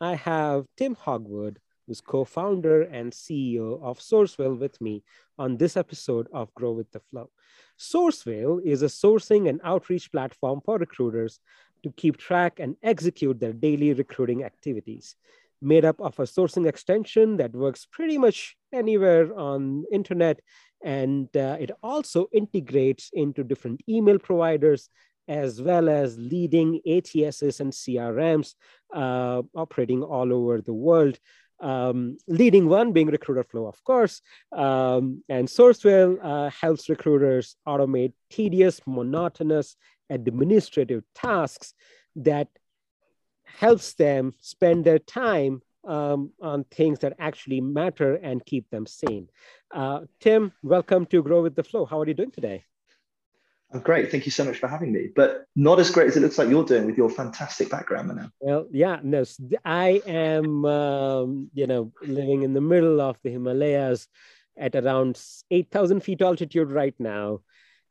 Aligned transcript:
I 0.00 0.14
have 0.14 0.66
Tim 0.76 0.94
Hogwood, 0.94 1.58
who's 1.86 2.00
co 2.00 2.24
founder 2.24 2.82
and 2.82 3.12
CEO 3.12 3.82
of 3.82 3.98
SourceWhale, 3.98 4.58
with 4.58 4.80
me 4.80 5.02
on 5.38 5.56
this 5.56 5.76
episode 5.76 6.28
of 6.32 6.54
Grow 6.54 6.72
with 6.72 6.90
the 6.92 7.00
Flow. 7.10 7.30
SourceWhale 7.78 8.62
is 8.64 8.82
a 8.82 8.86
sourcing 8.86 9.48
and 9.48 9.60
outreach 9.64 10.10
platform 10.12 10.60
for 10.64 10.78
recruiters 10.78 11.40
to 11.82 11.92
keep 11.92 12.16
track 12.16 12.60
and 12.60 12.76
execute 12.82 13.40
their 13.40 13.52
daily 13.52 13.92
recruiting 13.94 14.44
activities. 14.44 15.16
Made 15.60 15.84
up 15.84 16.00
of 16.00 16.18
a 16.18 16.22
sourcing 16.22 16.68
extension 16.68 17.36
that 17.38 17.52
works 17.52 17.86
pretty 17.90 18.18
much 18.18 18.56
anywhere 18.72 19.36
on 19.36 19.84
internet, 19.90 20.40
and 20.84 21.28
uh, 21.36 21.56
it 21.58 21.70
also 21.82 22.28
integrates 22.32 23.10
into 23.12 23.42
different 23.42 23.80
email 23.88 24.18
providers 24.18 24.88
as 25.28 25.60
well 25.60 25.88
as 25.88 26.18
leading 26.18 26.80
ATSs 26.86 27.60
and 27.60 27.72
CRMs 27.72 28.54
uh, 28.94 29.42
operating 29.54 30.02
all 30.02 30.32
over 30.32 30.60
the 30.60 30.72
world. 30.72 31.18
Um, 31.60 32.18
leading 32.28 32.68
one 32.68 32.92
being 32.92 33.08
Recruiterflow, 33.08 33.68
of 33.68 33.82
course. 33.84 34.22
Um, 34.52 35.22
and 35.28 35.48
SourceWhale 35.48 36.18
uh, 36.22 36.50
helps 36.50 36.88
recruiters 36.88 37.56
automate 37.66 38.12
tedious, 38.30 38.80
monotonous 38.86 39.76
administrative 40.08 41.02
tasks 41.14 41.74
that 42.16 42.48
helps 43.44 43.94
them 43.94 44.34
spend 44.40 44.84
their 44.84 44.98
time 44.98 45.62
um, 45.86 46.30
on 46.40 46.64
things 46.64 47.00
that 47.00 47.14
actually 47.18 47.60
matter 47.60 48.14
and 48.14 48.44
keep 48.44 48.68
them 48.70 48.86
sane. 48.86 49.28
Uh, 49.74 50.00
Tim, 50.20 50.52
welcome 50.62 51.06
to 51.06 51.22
Grow 51.22 51.42
with 51.42 51.56
the 51.56 51.64
Flow. 51.64 51.84
How 51.84 52.00
are 52.00 52.06
you 52.06 52.14
doing 52.14 52.30
today? 52.30 52.64
I'm 53.72 53.80
great. 53.80 54.10
Thank 54.10 54.24
you 54.24 54.32
so 54.32 54.44
much 54.44 54.58
for 54.58 54.66
having 54.66 54.92
me. 54.92 55.08
But 55.14 55.44
not 55.54 55.78
as 55.78 55.90
great 55.90 56.08
as 56.08 56.16
it 56.16 56.20
looks 56.20 56.38
like 56.38 56.48
you're 56.48 56.64
doing 56.64 56.86
with 56.86 56.96
your 56.96 57.10
fantastic 57.10 57.68
background, 57.68 58.08
Manan. 58.08 58.32
Well, 58.40 58.66
yeah, 58.72 58.98
no, 59.02 59.24
I 59.64 60.00
am, 60.06 60.64
um, 60.64 61.50
you 61.52 61.66
know, 61.66 61.92
living 62.02 62.42
in 62.42 62.54
the 62.54 62.62
middle 62.62 63.00
of 63.00 63.18
the 63.22 63.30
Himalayas 63.30 64.08
at 64.56 64.74
around 64.74 65.20
8,000 65.50 66.00
feet 66.00 66.22
altitude 66.22 66.72
right 66.72 66.94
now. 66.98 67.40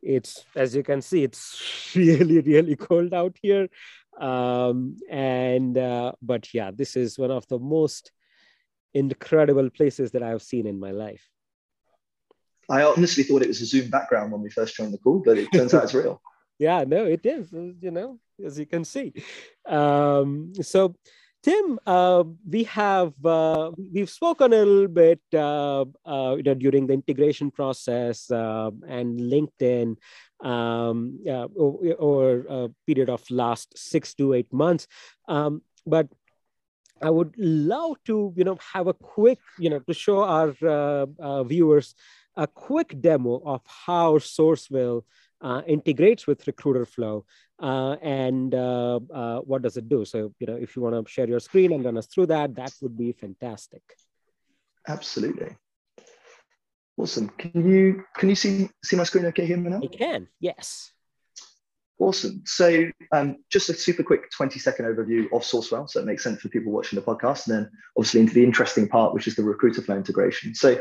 It's, 0.02 0.46
as 0.56 0.76
you 0.76 0.82
can 0.82 1.02
see, 1.02 1.24
it's 1.24 1.92
really, 1.96 2.42
really 2.42 2.76
cold 2.76 3.14
out 3.14 3.38
here. 3.40 3.68
Um, 4.20 4.98
and, 5.10 5.78
uh, 5.78 6.14
but 6.24 6.54
yeah, 6.56 6.72
this 6.74 6.96
is 6.96 7.20
one 7.20 7.30
of 7.30 7.48
the 7.48 7.60
most 7.60 8.12
incredible 8.96 9.70
places 9.70 10.12
that 10.12 10.24
I've 10.24 10.42
seen 10.42 10.66
in 10.66 10.80
my 10.80 10.90
life. 10.90 11.30
I 12.70 12.84
honestly 12.84 13.24
thought 13.24 13.42
it 13.42 13.48
was 13.48 13.62
a 13.62 13.66
Zoom 13.66 13.90
background 13.90 14.32
when 14.32 14.42
we 14.42 14.50
first 14.50 14.76
joined 14.76 14.94
the 14.94 14.98
call, 14.98 15.22
but 15.24 15.38
it 15.38 15.48
turns 15.54 15.74
out 15.74 15.84
it's 15.84 15.94
real. 15.94 16.22
Yeah, 16.60 16.86
no, 16.88 17.06
it 17.06 17.24
is. 17.24 17.52
You 17.52 17.92
know, 17.92 18.18
as 18.44 18.58
you 18.58 18.66
can 18.66 18.84
see. 18.84 19.14
Um, 19.68 20.54
so, 20.60 20.96
Tim, 21.44 21.80
uh, 21.86 22.24
we 22.50 22.64
have 22.64 23.14
uh, 23.24 23.70
we've 23.94 24.10
spoken 24.10 24.54
a 24.54 24.66
little 24.66 24.88
bit, 24.88 25.22
uh, 25.36 25.86
uh 26.04 26.34
you 26.36 26.42
know, 26.42 26.56
during 26.56 26.88
the 26.88 26.94
integration 26.94 27.52
process 27.52 28.32
uh, 28.32 28.72
and 28.88 29.20
LinkedIn 29.20 29.98
um, 30.44 31.20
over 32.00 32.46
a 32.50 32.70
period 32.88 33.12
of 33.12 33.22
last 33.30 33.78
six 33.78 34.16
to 34.16 34.34
eight 34.34 34.52
months, 34.52 34.88
um, 35.28 35.62
but 35.86 36.08
I 37.02 37.10
would 37.12 37.36
love 37.38 37.98
to, 38.06 38.34
you 38.36 38.44
know, 38.44 38.58
have 38.74 38.88
a 38.88 38.94
quick, 38.94 39.40
you 39.60 39.70
know, 39.70 39.80
to 39.80 39.94
show 39.94 40.24
our 40.24 40.56
uh, 40.66 41.44
viewers 41.44 41.94
a 42.38 42.48
quick 42.48 43.02
demo 43.02 43.42
of 43.44 43.62
how 43.66 44.14
SourceWhale 44.18 45.04
uh, 45.42 45.62
integrates 45.68 46.28
with 46.28 46.46
Recruiterflow 46.46 47.24
uh, 47.62 47.94
and 48.02 48.54
uh, 48.54 49.00
uh, 49.14 49.40
what 49.40 49.62
does 49.64 49.78
it 49.78 49.90
do. 49.90 50.06
So, 50.06 50.34
you 50.40 50.48
know, 50.48 50.56
if 50.56 50.76
you 50.76 50.82
want 50.82 50.96
to 50.96 51.12
share 51.12 51.28
your 51.28 51.40
screen 51.40 51.74
and 51.74 51.84
run 51.84 51.98
us 51.98 52.08
through 52.08 52.28
that, 52.28 52.56
that 52.56 52.74
would 52.82 52.98
be 52.98 53.12
fantastic. 53.12 53.82
Absolutely. 54.88 55.58
Awesome. 56.96 57.30
Can 57.38 57.70
you 57.70 58.04
can 58.16 58.30
you 58.30 58.36
see 58.36 58.70
see 58.84 58.96
my 58.96 59.04
screen 59.04 59.26
okay 59.26 59.46
here 59.46 59.58
now? 59.58 59.82
I 59.84 59.88
can. 59.88 60.28
Yes. 60.40 60.92
Awesome. 62.00 62.44
So, 62.46 62.90
um, 63.12 63.38
just 63.52 63.70
a 63.70 63.74
super 63.74 64.04
quick 64.04 64.30
20 64.32 64.60
second 64.60 64.86
overview 64.86 65.26
of 65.26 65.42
SourceWhale, 65.42 65.90
so 65.90 66.00
it 66.00 66.06
makes 66.06 66.24
sense 66.24 66.42
for 66.42 66.50
people 66.50 66.72
watching 66.72 66.98
the 66.98 67.06
podcast, 67.06 67.48
and 67.48 67.56
then 67.56 67.72
obviously 67.98 68.20
into 68.20 68.34
the 68.36 68.44
interesting 68.44 68.88
part, 68.88 69.16
which 69.16 69.28
is 69.28 69.36
the 69.36 69.42
Recruiterflow 69.42 69.98
integration. 69.98 70.54
So, 70.54 70.80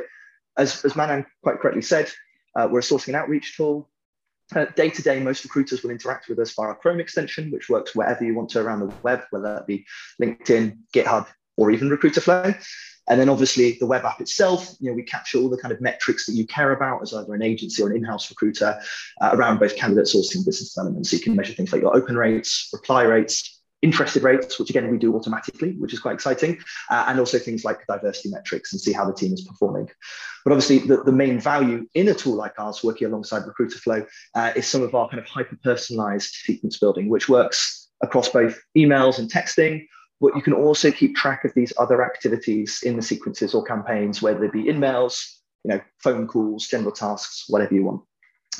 as, 0.56 0.84
as 0.84 0.96
Manan 0.96 1.26
quite 1.42 1.60
correctly 1.60 1.82
said, 1.82 2.10
uh, 2.54 2.68
we're 2.70 2.78
a 2.78 2.82
sourcing 2.82 3.08
and 3.08 3.16
outreach 3.16 3.56
tool. 3.56 3.88
Day 4.76 4.90
to 4.90 5.02
day, 5.02 5.18
most 5.20 5.42
recruiters 5.42 5.82
will 5.82 5.90
interact 5.90 6.28
with 6.28 6.38
us 6.38 6.54
via 6.54 6.68
our 6.68 6.76
Chrome 6.76 7.00
extension, 7.00 7.50
which 7.50 7.68
works 7.68 7.96
wherever 7.96 8.24
you 8.24 8.34
want 8.34 8.48
to 8.50 8.60
around 8.60 8.80
the 8.80 8.94
web, 9.02 9.22
whether 9.30 9.54
that 9.54 9.66
be 9.66 9.84
LinkedIn, 10.22 10.78
GitHub, 10.94 11.26
or 11.56 11.70
even 11.72 11.90
Recruiterflow. 11.90 12.54
And 13.08 13.20
then 13.20 13.28
obviously 13.28 13.76
the 13.78 13.86
web 13.86 14.04
app 14.04 14.20
itself, 14.20 14.74
you 14.80 14.90
know, 14.90 14.94
we 14.94 15.02
capture 15.02 15.38
all 15.38 15.48
the 15.48 15.56
kind 15.56 15.72
of 15.72 15.80
metrics 15.80 16.26
that 16.26 16.34
you 16.34 16.46
care 16.46 16.72
about 16.72 17.02
as 17.02 17.12
either 17.12 17.34
an 17.34 17.42
agency 17.42 17.82
or 17.82 17.90
an 17.90 17.96
in-house 17.96 18.30
recruiter 18.30 18.80
uh, 19.20 19.30
around 19.32 19.58
both 19.58 19.76
candidate 19.76 20.06
sourcing 20.06 20.36
and 20.36 20.44
business 20.44 20.74
development. 20.74 21.06
So 21.06 21.16
you 21.16 21.22
can 21.22 21.36
measure 21.36 21.52
things 21.52 21.72
like 21.72 21.82
your 21.82 21.96
open 21.96 22.16
rates, 22.16 22.68
reply 22.72 23.02
rates, 23.02 23.55
interested 23.82 24.22
rates, 24.22 24.58
which 24.58 24.70
again 24.70 24.90
we 24.90 24.98
do 24.98 25.14
automatically, 25.14 25.72
which 25.78 25.92
is 25.92 26.00
quite 26.00 26.14
exciting, 26.14 26.58
uh, 26.90 27.04
and 27.08 27.18
also 27.18 27.38
things 27.38 27.64
like 27.64 27.86
diversity 27.86 28.30
metrics 28.30 28.72
and 28.72 28.80
see 28.80 28.92
how 28.92 29.04
the 29.04 29.12
team 29.12 29.32
is 29.32 29.42
performing. 29.42 29.88
But 30.44 30.52
obviously, 30.52 30.78
the, 30.78 31.02
the 31.02 31.12
main 31.12 31.40
value 31.40 31.86
in 31.94 32.08
a 32.08 32.14
tool 32.14 32.34
like 32.34 32.54
ours, 32.58 32.82
working 32.82 33.08
alongside 33.08 33.42
Recruiterflow, 33.42 34.06
uh, 34.34 34.52
is 34.56 34.66
some 34.66 34.82
of 34.82 34.94
our 34.94 35.08
kind 35.08 35.20
of 35.20 35.26
hyper 35.26 35.58
personalized 35.62 36.34
sequence 36.44 36.78
building, 36.78 37.08
which 37.08 37.28
works 37.28 37.88
across 38.02 38.28
both 38.28 38.60
emails 38.76 39.18
and 39.18 39.30
texting. 39.30 39.86
But 40.20 40.34
you 40.34 40.42
can 40.42 40.54
also 40.54 40.90
keep 40.90 41.14
track 41.14 41.44
of 41.44 41.52
these 41.54 41.74
other 41.78 42.02
activities 42.02 42.80
in 42.82 42.96
the 42.96 43.02
sequences 43.02 43.54
or 43.54 43.62
campaigns, 43.64 44.22
whether 44.22 44.40
they 44.40 44.48
be 44.48 44.64
emails, 44.64 45.20
you 45.62 45.74
know, 45.74 45.80
phone 46.02 46.26
calls, 46.26 46.66
general 46.66 46.92
tasks, 46.92 47.44
whatever 47.48 47.74
you 47.74 47.84
want. 47.84 48.02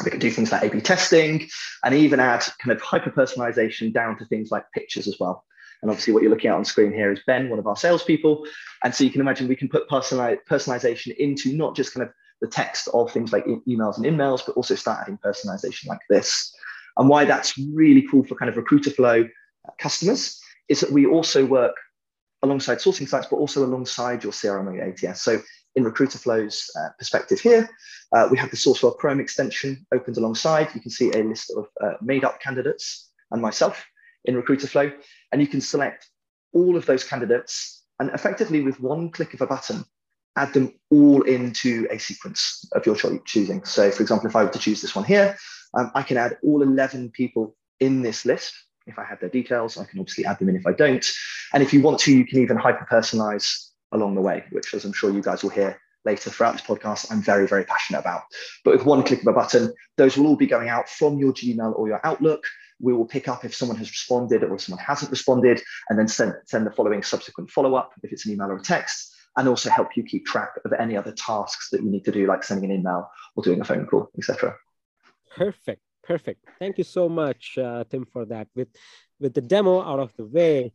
We 0.04 0.10
can 0.10 0.20
do 0.20 0.30
things 0.30 0.52
like 0.52 0.62
A-B 0.62 0.80
testing 0.80 1.48
and 1.84 1.94
even 1.94 2.20
add 2.20 2.44
kind 2.62 2.72
of 2.72 2.80
hyper 2.82 3.10
personalization 3.10 3.92
down 3.92 4.18
to 4.18 4.26
things 4.26 4.50
like 4.50 4.64
pictures 4.72 5.08
as 5.08 5.16
well. 5.18 5.44
And 5.82 5.90
obviously 5.90 6.12
what 6.12 6.22
you're 6.22 6.30
looking 6.30 6.50
at 6.50 6.56
on 6.56 6.64
screen 6.64 6.92
here 6.92 7.12
is 7.12 7.20
Ben, 7.26 7.48
one 7.48 7.58
of 7.58 7.66
our 7.66 7.76
salespeople. 7.76 8.46
And 8.82 8.94
so 8.94 9.04
you 9.04 9.10
can 9.10 9.20
imagine 9.20 9.48
we 9.48 9.56
can 9.56 9.68
put 9.68 9.88
personalization 9.88 11.16
into 11.16 11.54
not 11.54 11.76
just 11.76 11.94
kind 11.94 12.06
of 12.06 12.12
the 12.40 12.48
text 12.48 12.88
of 12.92 13.10
things 13.10 13.32
like 13.32 13.46
e- 13.46 13.60
emails 13.68 13.96
and 13.96 14.06
emails, 14.06 14.44
but 14.44 14.56
also 14.56 14.74
start 14.74 15.00
adding 15.02 15.18
personalization 15.24 15.86
like 15.86 16.00
this. 16.10 16.54
And 16.96 17.08
why 17.08 17.24
that's 17.24 17.58
really 17.74 18.06
cool 18.10 18.24
for 18.24 18.34
kind 18.36 18.48
of 18.48 18.62
Recruiterflow 18.62 19.24
uh, 19.24 19.70
customers 19.78 20.40
is 20.68 20.80
that 20.80 20.92
we 20.92 21.06
also 21.06 21.44
work 21.44 21.76
alongside 22.42 22.78
sourcing 22.78 23.08
sites, 23.08 23.26
but 23.30 23.36
also 23.36 23.64
alongside 23.64 24.22
your 24.22 24.32
CRM 24.32 24.66
or 24.66 24.74
your 24.74 24.84
ATS. 24.84 25.22
So 25.22 25.40
in 25.76 25.84
Recruiterflow's 25.84 26.70
uh, 26.78 26.88
perspective 26.98 27.38
here, 27.38 27.68
uh, 28.12 28.28
we 28.30 28.38
have 28.38 28.50
the 28.50 28.56
SourceWhale 28.56 28.96
Chrome 28.96 29.20
extension 29.20 29.86
opened 29.92 30.16
alongside. 30.16 30.68
You 30.74 30.80
can 30.80 30.90
see 30.90 31.12
a 31.12 31.22
list 31.22 31.52
of 31.56 31.66
uh, 31.82 31.94
made 32.00 32.24
up 32.24 32.40
candidates 32.40 33.10
and 33.30 33.40
myself 33.42 33.84
in 34.24 34.34
Recruiterflow, 34.34 34.92
and 35.32 35.40
you 35.40 35.46
can 35.46 35.60
select 35.60 36.08
all 36.52 36.76
of 36.76 36.86
those 36.86 37.04
candidates 37.04 37.84
and 38.00 38.10
effectively 38.10 38.62
with 38.62 38.80
one 38.80 39.10
click 39.10 39.34
of 39.34 39.40
a 39.40 39.46
button, 39.46 39.84
add 40.36 40.52
them 40.52 40.72
all 40.90 41.22
into 41.22 41.86
a 41.90 41.98
sequence 41.98 42.68
of 42.72 42.84
your 42.84 42.96
choosing. 43.24 43.64
So 43.64 43.90
for 43.90 44.02
example, 44.02 44.28
if 44.28 44.36
I 44.36 44.44
were 44.44 44.50
to 44.50 44.58
choose 44.58 44.82
this 44.82 44.94
one 44.94 45.04
here, 45.04 45.36
um, 45.74 45.90
I 45.94 46.02
can 46.02 46.16
add 46.16 46.36
all 46.42 46.62
11 46.62 47.10
people 47.10 47.56
in 47.80 48.02
this 48.02 48.24
list. 48.24 48.54
If 48.86 48.98
I 48.98 49.04
have 49.04 49.20
their 49.20 49.30
details, 49.30 49.78
I 49.78 49.84
can 49.84 49.98
obviously 49.98 50.26
add 50.26 50.38
them 50.38 50.48
in 50.48 50.56
if 50.56 50.66
I 50.66 50.72
don't. 50.72 51.04
And 51.52 51.62
if 51.62 51.72
you 51.72 51.80
want 51.80 51.98
to, 52.00 52.16
you 52.16 52.24
can 52.24 52.40
even 52.40 52.56
hyper 52.56 52.86
personalize 52.90 53.70
along 53.96 54.14
the 54.14 54.20
way, 54.20 54.44
which, 54.50 54.74
as 54.74 54.84
I'm 54.84 54.92
sure 54.92 55.10
you 55.10 55.22
guys 55.22 55.42
will 55.42 55.50
hear 55.50 55.80
later 56.04 56.30
throughout 56.30 56.52
this 56.52 56.62
podcast, 56.62 57.10
I'm 57.10 57.20
very, 57.20 57.46
very 57.46 57.64
passionate 57.64 57.98
about. 57.98 58.22
But 58.64 58.76
with 58.76 58.86
one 58.86 59.02
click 59.02 59.20
of 59.22 59.26
a 59.26 59.32
button, 59.32 59.72
those 59.96 60.16
will 60.16 60.26
all 60.28 60.36
be 60.36 60.46
going 60.46 60.68
out 60.68 60.88
from 60.88 61.18
your 61.18 61.32
Gmail 61.32 61.76
or 61.76 61.88
your 61.88 62.00
Outlook. 62.04 62.44
We 62.80 62.92
will 62.92 63.06
pick 63.06 63.26
up 63.28 63.44
if 63.44 63.54
someone 63.54 63.78
has 63.78 63.90
responded 63.90 64.44
or 64.44 64.54
if 64.54 64.60
someone 64.60 64.84
hasn't 64.84 65.10
responded, 65.10 65.60
and 65.88 65.98
then 65.98 66.08
send, 66.08 66.34
send 66.46 66.66
the 66.66 66.70
following 66.70 67.02
subsequent 67.02 67.50
follow 67.50 67.74
up 67.74 67.92
if 68.02 68.12
it's 68.12 68.26
an 68.26 68.32
email 68.32 68.50
or 68.50 68.56
a 68.56 68.62
text, 68.62 69.14
and 69.36 69.48
also 69.48 69.70
help 69.70 69.96
you 69.96 70.04
keep 70.04 70.24
track 70.24 70.50
of 70.64 70.72
any 70.78 70.96
other 70.96 71.12
tasks 71.12 71.70
that 71.70 71.82
you 71.82 71.90
need 71.90 72.04
to 72.04 72.12
do, 72.12 72.26
like 72.26 72.44
sending 72.44 72.70
an 72.70 72.78
email 72.78 73.10
or 73.34 73.42
doing 73.42 73.60
a 73.60 73.64
phone 73.64 73.86
call, 73.86 74.10
etc. 74.16 74.54
Perfect. 75.34 75.82
Perfect. 76.02 76.44
Thank 76.60 76.78
you 76.78 76.84
so 76.84 77.08
much, 77.08 77.58
uh, 77.58 77.82
Tim, 77.90 78.06
for 78.12 78.24
that. 78.26 78.46
With 78.54 78.68
with 79.18 79.34
the 79.34 79.40
demo 79.40 79.82
out 79.82 79.98
of 79.98 80.14
the 80.16 80.24
way, 80.24 80.72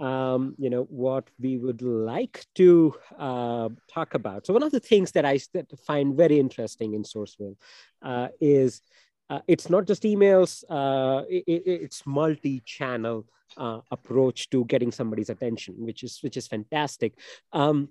um, 0.00 0.54
you 0.58 0.70
know, 0.70 0.84
what 0.84 1.28
we 1.40 1.58
would 1.58 1.82
like 1.82 2.46
to 2.56 2.94
uh, 3.18 3.68
talk 3.92 4.14
about. 4.14 4.46
So 4.46 4.52
one 4.52 4.62
of 4.62 4.72
the 4.72 4.80
things 4.80 5.12
that 5.12 5.24
I 5.24 5.38
find 5.86 6.16
very 6.16 6.38
interesting 6.38 6.94
in 6.94 7.02
SourceWhale 7.02 7.56
uh, 8.02 8.28
is 8.40 8.82
uh, 9.30 9.40
it's 9.48 9.70
not 9.70 9.86
just 9.86 10.02
emails, 10.02 10.64
uh, 10.68 11.24
it, 11.28 11.44
it's 11.46 12.04
multi-channel 12.06 13.26
uh, 13.56 13.80
approach 13.90 14.50
to 14.50 14.64
getting 14.66 14.92
somebody's 14.92 15.30
attention, 15.30 15.74
which 15.78 16.02
is 16.02 16.18
which 16.22 16.36
is 16.36 16.46
fantastic. 16.46 17.14
Um, 17.52 17.90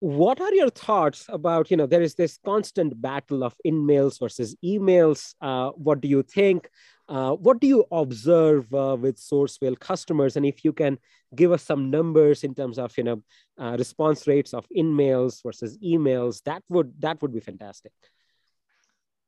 what 0.00 0.40
are 0.40 0.52
your 0.54 0.70
thoughts 0.70 1.24
about 1.28 1.70
you 1.70 1.76
know 1.76 1.86
there 1.86 2.02
is 2.02 2.14
this 2.14 2.38
constant 2.44 3.00
battle 3.00 3.42
of 3.42 3.54
in-mails 3.64 4.18
versus 4.18 4.54
emails 4.64 5.34
uh, 5.40 5.70
what 5.70 6.00
do 6.00 6.08
you 6.08 6.22
think 6.22 6.68
Uh, 7.08 7.32
what 7.34 7.60
do 7.60 7.66
you 7.66 7.84
observe 7.92 8.72
uh, 8.74 8.96
with 8.98 9.16
SourceWhale 9.16 9.78
customers? 9.78 10.36
And 10.36 10.44
if 10.44 10.64
you 10.64 10.72
can 10.72 10.98
give 11.34 11.52
us 11.52 11.62
some 11.62 11.90
numbers 11.90 12.42
in 12.42 12.54
terms 12.54 12.78
of 12.78 12.96
you 12.98 13.04
know 13.04 13.22
uh, 13.58 13.76
response 13.78 14.26
rates 14.26 14.52
of 14.52 14.66
in-mails 14.70 15.40
versus 15.42 15.78
emails, 15.78 16.42
that 16.44 16.62
would 16.68 16.92
that 17.00 17.22
would 17.22 17.32
be 17.32 17.40
fantastic. 17.40 17.92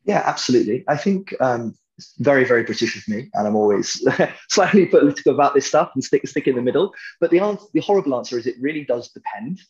Yeah, 0.04 0.22
absolutely. 0.24 0.84
I 0.88 0.96
think 0.96 1.34
um, 1.40 1.74
very, 2.18 2.44
very 2.44 2.62
British 2.62 2.96
of 2.96 3.06
me, 3.08 3.28
and 3.34 3.46
I'm 3.46 3.56
always 3.56 4.04
slightly 4.48 4.86
political 4.86 5.34
about 5.34 5.54
this 5.54 5.66
stuff 5.66 5.90
and 5.94 6.02
stick 6.02 6.26
stick 6.26 6.46
in 6.46 6.56
the 6.56 6.62
middle. 6.62 6.94
But 7.20 7.30
the 7.30 7.40
answer, 7.40 7.66
the 7.74 7.80
horrible 7.80 8.16
answer 8.16 8.38
is 8.38 8.46
it 8.46 8.56
really 8.60 8.84
does 8.84 9.10
depend. 9.10 9.60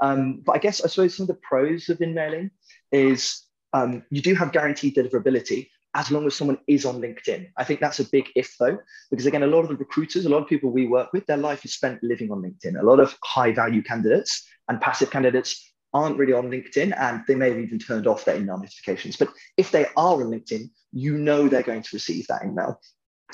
Um, 0.00 0.42
but 0.44 0.52
I 0.52 0.58
guess 0.58 0.84
I 0.84 0.88
suppose 0.88 1.16
some 1.16 1.24
of 1.24 1.28
the 1.28 1.40
pros 1.42 1.88
of 1.88 1.98
InMailing 1.98 2.50
is 2.92 3.42
um, 3.72 4.02
you 4.10 4.22
do 4.22 4.34
have 4.34 4.52
guaranteed 4.52 4.96
deliverability 4.96 5.68
as 5.94 6.10
long 6.10 6.26
as 6.26 6.34
someone 6.34 6.58
is 6.66 6.84
on 6.84 7.00
LinkedIn. 7.00 7.48
I 7.56 7.64
think 7.64 7.80
that's 7.80 8.00
a 8.00 8.08
big 8.10 8.28
if 8.36 8.54
though, 8.58 8.78
because 9.10 9.24
again, 9.24 9.42
a 9.42 9.46
lot 9.46 9.62
of 9.62 9.68
the 9.68 9.76
recruiters, 9.76 10.26
a 10.26 10.28
lot 10.28 10.42
of 10.42 10.48
people 10.48 10.70
we 10.70 10.86
work 10.86 11.12
with, 11.12 11.24
their 11.26 11.38
life 11.38 11.64
is 11.64 11.72
spent 11.72 12.02
living 12.02 12.30
on 12.30 12.42
LinkedIn. 12.42 12.78
A 12.78 12.84
lot 12.84 13.00
of 13.00 13.16
high 13.24 13.52
value 13.52 13.82
candidates 13.82 14.46
and 14.68 14.80
passive 14.80 15.10
candidates 15.10 15.72
aren't 15.94 16.18
really 16.18 16.34
on 16.34 16.50
LinkedIn 16.50 16.94
and 16.98 17.22
they 17.26 17.34
may 17.34 17.48
have 17.48 17.58
even 17.58 17.78
turned 17.78 18.06
off 18.06 18.26
their 18.26 18.36
email 18.36 18.58
notifications. 18.58 19.16
But 19.16 19.30
if 19.56 19.70
they 19.70 19.86
are 19.96 20.20
on 20.22 20.30
LinkedIn, 20.30 20.68
you 20.92 21.16
know 21.16 21.48
they're 21.48 21.62
going 21.62 21.82
to 21.82 21.90
receive 21.94 22.26
that 22.26 22.44
email. 22.44 22.78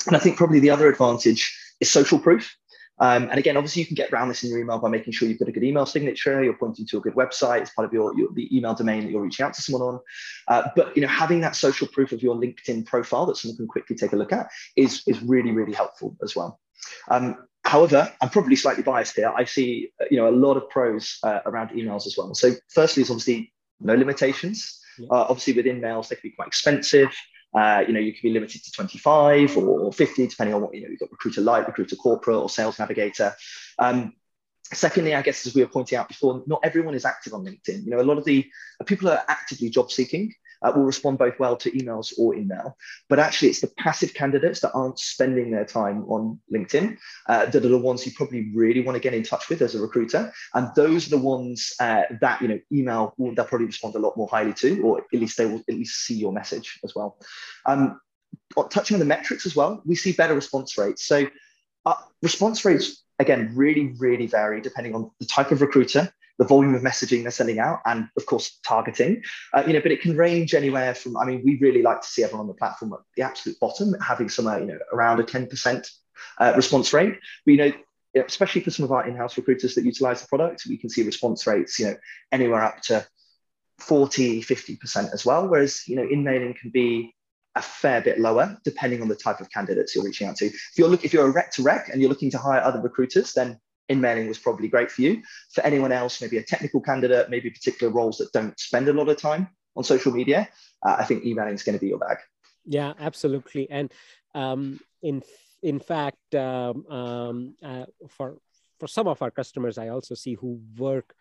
And 0.07 0.15
I 0.15 0.19
think 0.19 0.37
probably 0.37 0.61
the 0.61 0.69
other 0.69 0.87
advantage 0.87 1.53
is 1.81 1.91
social 1.91 2.19
proof. 2.19 2.55
Um, 2.99 3.29
and 3.29 3.39
again, 3.39 3.57
obviously, 3.57 3.81
you 3.81 3.85
can 3.87 3.95
get 3.95 4.11
around 4.11 4.29
this 4.29 4.43
in 4.43 4.49
your 4.49 4.59
email 4.59 4.77
by 4.77 4.89
making 4.89 5.13
sure 5.13 5.27
you've 5.27 5.39
got 5.39 5.47
a 5.47 5.51
good 5.51 5.63
email 5.63 5.85
signature. 5.85 6.43
You're 6.43 6.53
pointing 6.53 6.85
to 6.87 6.97
a 6.97 7.01
good 7.01 7.15
website. 7.15 7.61
It's 7.61 7.71
part 7.71 7.85
of 7.87 7.93
your, 7.93 8.17
your 8.17 8.29
the 8.33 8.55
email 8.55 8.73
domain 8.73 9.03
that 9.03 9.11
you're 9.11 9.21
reaching 9.21 9.45
out 9.45 9.53
to 9.55 9.61
someone 9.61 9.81
on. 9.81 9.99
Uh, 10.47 10.69
but 10.75 10.95
you 10.95 11.01
know, 11.01 11.07
having 11.07 11.41
that 11.41 11.55
social 11.55 11.87
proof 11.87 12.11
of 12.11 12.21
your 12.21 12.35
LinkedIn 12.35 12.85
profile 12.85 13.25
that 13.25 13.37
someone 13.37 13.57
can 13.57 13.67
quickly 13.67 13.95
take 13.95 14.13
a 14.13 14.15
look 14.15 14.31
at 14.31 14.47
is 14.75 15.03
is 15.07 15.21
really 15.21 15.51
really 15.51 15.73
helpful 15.73 16.15
as 16.23 16.35
well. 16.35 16.59
Um, 17.09 17.47
however, 17.63 18.11
I'm 18.21 18.29
probably 18.29 18.55
slightly 18.55 18.83
biased 18.83 19.15
here. 19.15 19.33
I 19.35 19.45
see 19.45 19.89
you 20.11 20.17
know 20.17 20.29
a 20.29 20.31
lot 20.31 20.57
of 20.57 20.69
pros 20.69 21.17
uh, 21.23 21.39
around 21.45 21.69
emails 21.69 22.05
as 22.05 22.15
well. 22.17 22.33
So, 22.35 22.51
firstly, 22.69 23.01
is 23.03 23.09
obviously 23.09 23.53
no 23.79 23.95
limitations. 23.95 24.79
Yeah. 24.99 25.07
Uh, 25.09 25.25
obviously, 25.29 25.53
with 25.53 25.65
emails, 25.65 26.09
they 26.09 26.15
can 26.15 26.29
be 26.29 26.35
quite 26.35 26.47
expensive. 26.47 27.09
Uh, 27.55 27.83
you 27.87 27.93
know, 27.93 27.99
you 27.99 28.11
can 28.11 28.21
be 28.23 28.33
limited 28.33 28.63
to 28.63 28.71
25 28.71 29.57
or 29.57 29.93
50, 29.93 30.27
depending 30.27 30.55
on 30.55 30.61
what, 30.61 30.73
you 30.73 30.81
know, 30.81 30.89
you've 30.89 30.99
got 30.99 31.11
Recruiter 31.11 31.41
Lite, 31.41 31.67
Recruiter 31.67 31.95
Corporate, 31.95 32.37
or 32.37 32.49
Sales 32.49 32.79
Navigator. 32.79 33.35
Um, 33.77 34.13
secondly, 34.73 35.15
I 35.15 35.21
guess, 35.21 35.45
as 35.45 35.55
we 35.55 35.61
were 35.61 35.69
pointing 35.69 35.97
out 35.97 36.07
before, 36.07 36.43
not 36.47 36.59
everyone 36.63 36.95
is 36.95 37.05
active 37.05 37.33
on 37.33 37.45
LinkedIn. 37.45 37.85
You 37.85 37.91
know, 37.91 38.01
a 38.01 38.03
lot 38.03 38.17
of 38.17 38.25
the 38.25 38.45
people 38.85 39.09
are 39.09 39.23
actively 39.27 39.69
job 39.69 39.91
seeking 39.91 40.33
uh, 40.63 40.71
will 40.75 40.83
respond 40.83 41.17
both 41.17 41.37
well 41.39 41.57
to 41.57 41.71
emails 41.71 42.13
or 42.17 42.35
email. 42.35 42.77
But 43.09 43.19
actually, 43.19 43.49
it's 43.49 43.61
the 43.61 43.71
passive 43.77 44.13
candidates 44.13 44.61
that 44.61 44.71
aren't 44.73 44.99
spending 44.99 45.51
their 45.51 45.65
time 45.65 46.03
on 46.05 46.39
LinkedIn 46.53 46.97
uh, 47.27 47.45
that 47.45 47.65
are 47.65 47.69
the 47.69 47.77
ones 47.77 48.05
you 48.05 48.13
probably 48.15 48.51
really 48.53 48.81
want 48.81 48.95
to 48.95 49.01
get 49.01 49.13
in 49.13 49.23
touch 49.23 49.49
with 49.49 49.61
as 49.61 49.75
a 49.75 49.81
recruiter. 49.81 50.31
And 50.53 50.69
those 50.75 51.07
are 51.07 51.11
the 51.11 51.17
ones 51.17 51.73
uh, 51.79 52.03
that 52.21 52.41
you 52.41 52.47
know 52.47 52.59
email 52.71 53.13
will 53.17 53.35
they'll 53.35 53.45
probably 53.45 53.67
respond 53.67 53.95
a 53.95 53.99
lot 53.99 54.17
more 54.17 54.27
highly 54.27 54.53
to, 54.53 54.81
or 54.81 54.99
at 54.99 55.19
least 55.19 55.37
they 55.37 55.45
will 55.45 55.61
at 55.67 55.75
least 55.75 56.05
see 56.05 56.15
your 56.15 56.31
message 56.31 56.79
as 56.83 56.95
well. 56.95 57.17
Um, 57.65 57.99
touching 58.69 58.95
on 58.95 58.99
the 58.99 59.05
metrics 59.05 59.45
as 59.45 59.55
well, 59.55 59.81
we 59.85 59.95
see 59.95 60.13
better 60.13 60.33
response 60.33 60.77
rates. 60.77 61.05
So 61.05 61.27
uh, 61.85 61.95
response 62.21 62.63
rates 62.65 63.02
again 63.19 63.51
really 63.55 63.93
really 63.99 64.27
vary 64.27 64.61
depending 64.61 64.95
on 64.95 65.09
the 65.19 65.25
type 65.25 65.51
of 65.51 65.61
recruiter 65.61 66.11
the 66.39 66.45
volume 66.45 66.73
of 66.73 66.81
messaging 66.81 67.21
they're 67.21 67.31
sending 67.31 67.59
out, 67.59 67.79
and 67.85 68.09
of 68.17 68.25
course 68.25 68.59
targeting. 68.65 69.23
Uh, 69.53 69.63
you 69.67 69.73
know, 69.73 69.81
but 69.81 69.91
it 69.91 70.01
can 70.01 70.17
range 70.17 70.53
anywhere 70.53 70.95
from. 70.95 71.17
I 71.17 71.25
mean, 71.25 71.41
we 71.45 71.57
really 71.59 71.81
like 71.81 72.01
to 72.01 72.07
see 72.07 72.23
everyone 72.23 72.41
on 72.41 72.47
the 72.47 72.55
platform 72.55 72.93
at 72.93 72.99
the 73.15 73.23
absolute 73.23 73.59
bottom 73.59 73.93
having 74.01 74.29
somewhere 74.29 74.59
you 74.59 74.65
know 74.65 74.79
around 74.91 75.19
a 75.19 75.23
ten 75.23 75.47
percent 75.47 75.89
uh, 76.39 76.53
response 76.55 76.91
rate. 76.93 77.15
But 77.45 77.51
you 77.51 77.57
know, 77.57 77.73
especially 78.25 78.61
for 78.61 78.71
some 78.71 78.85
of 78.85 78.91
our 78.91 79.07
in-house 79.07 79.37
recruiters 79.37 79.75
that 79.75 79.85
utilize 79.85 80.21
the 80.21 80.27
product, 80.27 80.63
we 80.67 80.77
can 80.77 80.89
see 80.89 81.03
response 81.03 81.45
rates 81.45 81.79
you 81.79 81.87
know 81.87 81.95
anywhere 82.31 82.63
up 82.63 82.81
to 82.83 83.05
40, 83.79 84.43
50% 84.43 85.13
as 85.13 85.25
well. 85.25 85.47
Whereas 85.47 85.87
you 85.87 85.95
know, 85.95 86.07
in 86.07 86.23
mailing 86.23 86.55
can 86.59 86.71
be 86.71 87.13
a 87.55 87.61
fair 87.61 88.01
bit 88.01 88.19
lower 88.19 88.57
depending 88.63 89.01
on 89.01 89.07
the 89.07 89.15
type 89.15 89.39
of 89.39 89.49
candidates 89.49 89.95
you're 89.95 90.03
reaching 90.03 90.27
out 90.27 90.35
to. 90.37 90.45
If 90.45 90.77
you're 90.77 90.87
look, 90.87 91.05
if 91.05 91.13
you're 91.13 91.27
a 91.27 91.31
rec 91.31 91.51
to 91.53 91.63
rec 91.63 91.89
and 91.89 92.01
you're 92.01 92.09
looking 92.09 92.31
to 92.31 92.37
hire 92.37 92.61
other 92.61 92.81
recruiters, 92.81 93.33
then 93.33 93.59
InMailing 93.91 94.27
was 94.27 94.39
probably 94.39 94.67
great 94.67 94.91
for 94.91 95.01
you. 95.01 95.21
For 95.53 95.61
anyone 95.61 95.91
else, 95.91 96.21
maybe 96.21 96.37
a 96.37 96.43
technical 96.43 96.81
candidate, 96.81 97.29
maybe 97.29 97.49
particular 97.49 97.91
roles 97.91 98.17
that 98.17 98.31
don't 98.31 98.57
spend 98.59 98.87
a 98.87 98.93
lot 98.93 99.09
of 99.09 99.17
time 99.17 99.49
on 99.75 99.83
social 99.83 100.11
media, 100.11 100.47
uh, 100.85 100.95
I 100.99 101.03
think 101.03 101.25
emailing 101.25 101.53
is 101.53 101.63
going 101.63 101.77
to 101.77 101.81
be 101.81 101.89
your 101.89 101.99
bag. 101.99 102.17
Yeah, 102.65 102.93
absolutely. 102.99 103.69
And 103.69 103.91
um, 104.33 104.79
in 105.01 105.21
in 105.61 105.79
fact, 105.79 106.35
um, 106.35 106.85
um, 106.87 107.55
uh, 107.63 107.85
for 108.09 108.37
for 108.79 108.87
some 108.87 109.07
of 109.07 109.21
our 109.21 109.31
customers, 109.31 109.77
I 109.77 109.89
also 109.89 110.15
see 110.15 110.33
who 110.33 110.59
work 110.77 111.13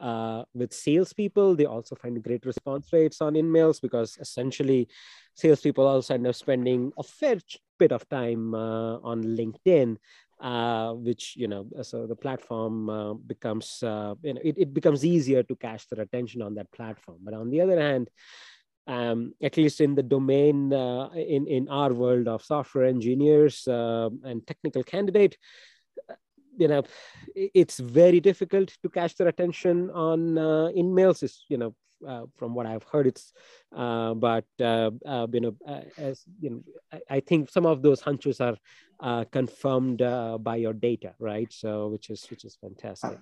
uh, 0.00 0.44
with 0.54 0.72
salespeople. 0.72 1.56
They 1.56 1.66
also 1.66 1.94
find 1.94 2.22
great 2.22 2.46
response 2.46 2.92
rates 2.92 3.20
on 3.20 3.34
InMails 3.34 3.80
because 3.80 4.18
essentially, 4.20 4.88
salespeople 5.34 5.86
also 5.86 6.14
end 6.14 6.26
up 6.26 6.34
spending 6.34 6.92
a 6.98 7.02
fair 7.02 7.38
bit 7.78 7.92
of 7.92 8.08
time 8.08 8.54
uh, 8.54 8.98
on 8.98 9.22
LinkedIn 9.22 9.98
uh, 10.40 10.92
which 10.92 11.34
you 11.36 11.48
know 11.48 11.66
so 11.82 12.06
the 12.06 12.14
platform 12.14 12.90
uh, 12.90 13.14
becomes 13.14 13.82
uh, 13.82 14.14
you 14.22 14.34
know 14.34 14.40
it, 14.44 14.58
it 14.58 14.74
becomes 14.74 15.04
easier 15.04 15.42
to 15.42 15.56
catch 15.56 15.88
their 15.88 16.02
attention 16.02 16.42
on 16.42 16.54
that 16.54 16.70
platform 16.72 17.18
but 17.22 17.34
on 17.34 17.50
the 17.50 17.60
other 17.60 17.80
hand 17.80 18.10
um, 18.86 19.32
at 19.42 19.56
least 19.56 19.80
in 19.80 19.94
the 19.94 20.02
domain 20.02 20.72
uh, 20.72 21.08
in 21.14 21.46
in 21.46 21.68
our 21.68 21.92
world 21.92 22.28
of 22.28 22.44
software 22.44 22.84
engineers 22.84 23.66
uh, 23.66 24.10
and 24.24 24.46
technical 24.46 24.82
candidate 24.82 25.36
uh, 26.10 26.14
you 26.56 26.68
know 26.68 26.82
it's 27.34 27.78
very 27.78 28.20
difficult 28.20 28.76
to 28.82 28.88
catch 28.88 29.16
their 29.16 29.28
attention 29.28 29.90
on 29.90 30.38
uh, 30.38 30.68
InMails 30.76 31.22
is 31.22 31.44
you 31.48 31.58
know 31.58 31.74
uh, 32.06 32.26
from 32.36 32.54
what 32.54 32.66
I've 32.66 32.82
heard, 32.82 33.06
it's 33.06 33.32
uh, 33.74 34.14
but 34.14 34.44
uh, 34.60 34.90
uh 35.06 35.26
you 35.32 35.40
know, 35.40 35.56
uh, 35.66 35.80
as 35.96 36.22
you 36.40 36.50
know, 36.50 36.62
I, 36.92 37.16
I, 37.16 37.20
think 37.20 37.50
some 37.50 37.66
of 37.66 37.82
those 37.82 38.00
hunches 38.00 38.40
are 38.40 38.56
uh, 39.00 39.24
confirmed 39.32 39.98
by 40.42 40.56
your 40.56 40.72
data, 40.72 41.14
right? 41.18 41.50
So, 41.52 41.88
which 41.88 42.10
is 42.10 42.26
which 42.30 42.44
is 42.44 42.56
fantastic. 42.60 43.18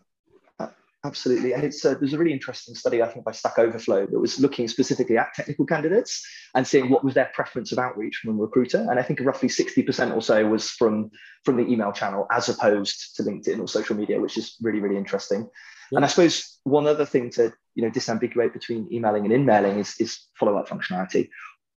Absolutely, 1.05 1.53
and 1.53 1.63
it's 1.65 1.83
there's 1.83 2.15
a 2.15 2.19
really 2.19 2.33
interesting 2.33 2.75
study 2.75 3.03
I 3.03 3.09
think 3.09 3.27
by 3.27 3.33
Stack 3.33 3.59
Overflow 3.59 4.07
that 4.07 4.19
was 4.19 4.41
looking 4.41 4.67
specifically 4.69 5.19
at 5.19 5.35
technical 5.35 5.67
candidates 5.67 6.27
and 6.55 6.67
seeing 6.67 6.89
what 6.89 7.05
was 7.05 7.13
their 7.13 7.31
preference 7.35 7.73
of 7.73 7.79
outreach 7.79 8.17
from 8.17 8.39
a 8.39 8.41
recruiter, 8.41 8.87
and 8.89 8.99
I 8.99 9.03
think 9.03 9.21
roughly 9.21 9.51
60% 9.51 10.17
or 10.17 10.23
so 10.23 10.47
was 10.49 10.71
from 10.71 11.11
from 11.45 11.59
the 11.59 11.71
email 11.71 11.93
channel 11.93 12.27
as 12.33 12.49
opposed 12.49 13.17
to 13.17 13.23
LinkedIn 13.23 13.61
or 13.61 13.69
social 13.69 13.95
media, 13.95 14.19
which 14.19 14.39
is 14.39 14.57
really 14.63 14.81
really 14.81 14.97
interesting. 14.97 15.47
Yeah. 15.91 15.99
And 15.99 16.07
I 16.07 16.09
suppose 16.09 16.59
one 16.65 16.87
other 16.87 17.05
thing 17.05 17.29
to 17.33 17.53
you 17.75 17.83
know 17.83 17.91
disambiguate 17.91 18.55
between 18.55 18.89
emailing 18.91 19.25
and 19.25 19.33
in-mailing 19.33 19.79
is, 19.79 19.95
is 20.01 20.29
follow-up 20.39 20.71
functionality. 20.71 21.29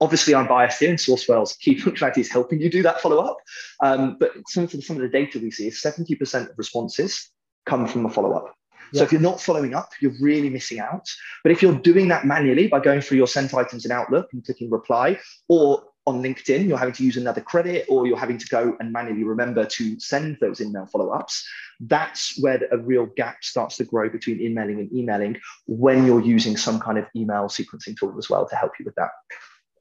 Obviously, 0.01 0.35
I'm 0.35 0.47
biased 0.47 0.79
here, 0.81 0.89
and 0.89 0.99
SourceWhale's 0.99 1.53
key 1.53 1.75
functionality 1.81 2.19
is 2.19 2.31
helping 2.31 2.61
you 2.61 2.69
do 2.69 2.83
that 2.83 3.01
follow-up. 3.01 3.37
Um, 3.81 4.17
but 4.19 4.33
some 4.49 4.65
of, 4.65 4.71
the, 4.71 4.81
some 4.81 4.97
of 4.97 5.01
the 5.01 5.09
data 5.09 5.39
we 5.39 5.51
see 5.51 5.67
is 5.67 5.81
70% 5.81 6.49
of 6.49 6.57
responses 6.57 7.31
come 7.65 7.87
from 7.87 8.05
a 8.05 8.09
follow-up. 8.09 8.45
Yeah. 8.45 8.51
So 8.93 9.03
if 9.03 9.11
you're 9.11 9.21
not 9.21 9.41
following 9.41 9.73
up, 9.73 9.89
you're 9.99 10.13
really 10.21 10.49
missing 10.49 10.79
out. 10.79 11.07
But 11.43 11.51
if 11.51 11.61
you're 11.61 11.75
doing 11.75 12.07
that 12.09 12.25
manually 12.25 12.67
by 12.67 12.79
going 12.79 13.01
through 13.01 13.17
your 13.17 13.27
sent 13.27 13.53
items 13.53 13.85
in 13.85 13.91
Outlook 13.91 14.29
and 14.33 14.43
clicking 14.43 14.69
reply, 14.69 15.19
or 15.47 15.83
on 16.07 16.21
LinkedIn, 16.21 16.67
you're 16.67 16.77
having 16.77 16.93
to 16.93 17.03
use 17.03 17.17
another 17.17 17.41
credit 17.41 17.85
or 17.89 18.05
you're 18.05 18.17
having 18.17 18.37
to 18.37 18.47
go 18.47 18.77
and 18.79 18.91
manually 18.91 19.23
remember 19.23 19.65
to 19.65 19.99
send 19.99 20.37
those 20.39 20.61
email 20.61 20.85
follow 20.85 21.09
ups. 21.09 21.47
That's 21.79 22.39
where 22.41 22.61
a 22.71 22.77
real 22.77 23.07
gap 23.17 23.43
starts 23.43 23.77
to 23.77 23.85
grow 23.85 24.09
between 24.09 24.39
InMailing 24.39 24.79
and 24.79 24.93
emailing 24.93 25.37
when 25.65 26.05
you're 26.05 26.21
using 26.21 26.57
some 26.57 26.79
kind 26.79 26.97
of 26.97 27.05
email 27.15 27.45
sequencing 27.45 27.97
tool 27.97 28.15
as 28.17 28.29
well 28.29 28.47
to 28.47 28.55
help 28.55 28.73
you 28.79 28.85
with 28.85 28.95
that. 28.95 29.09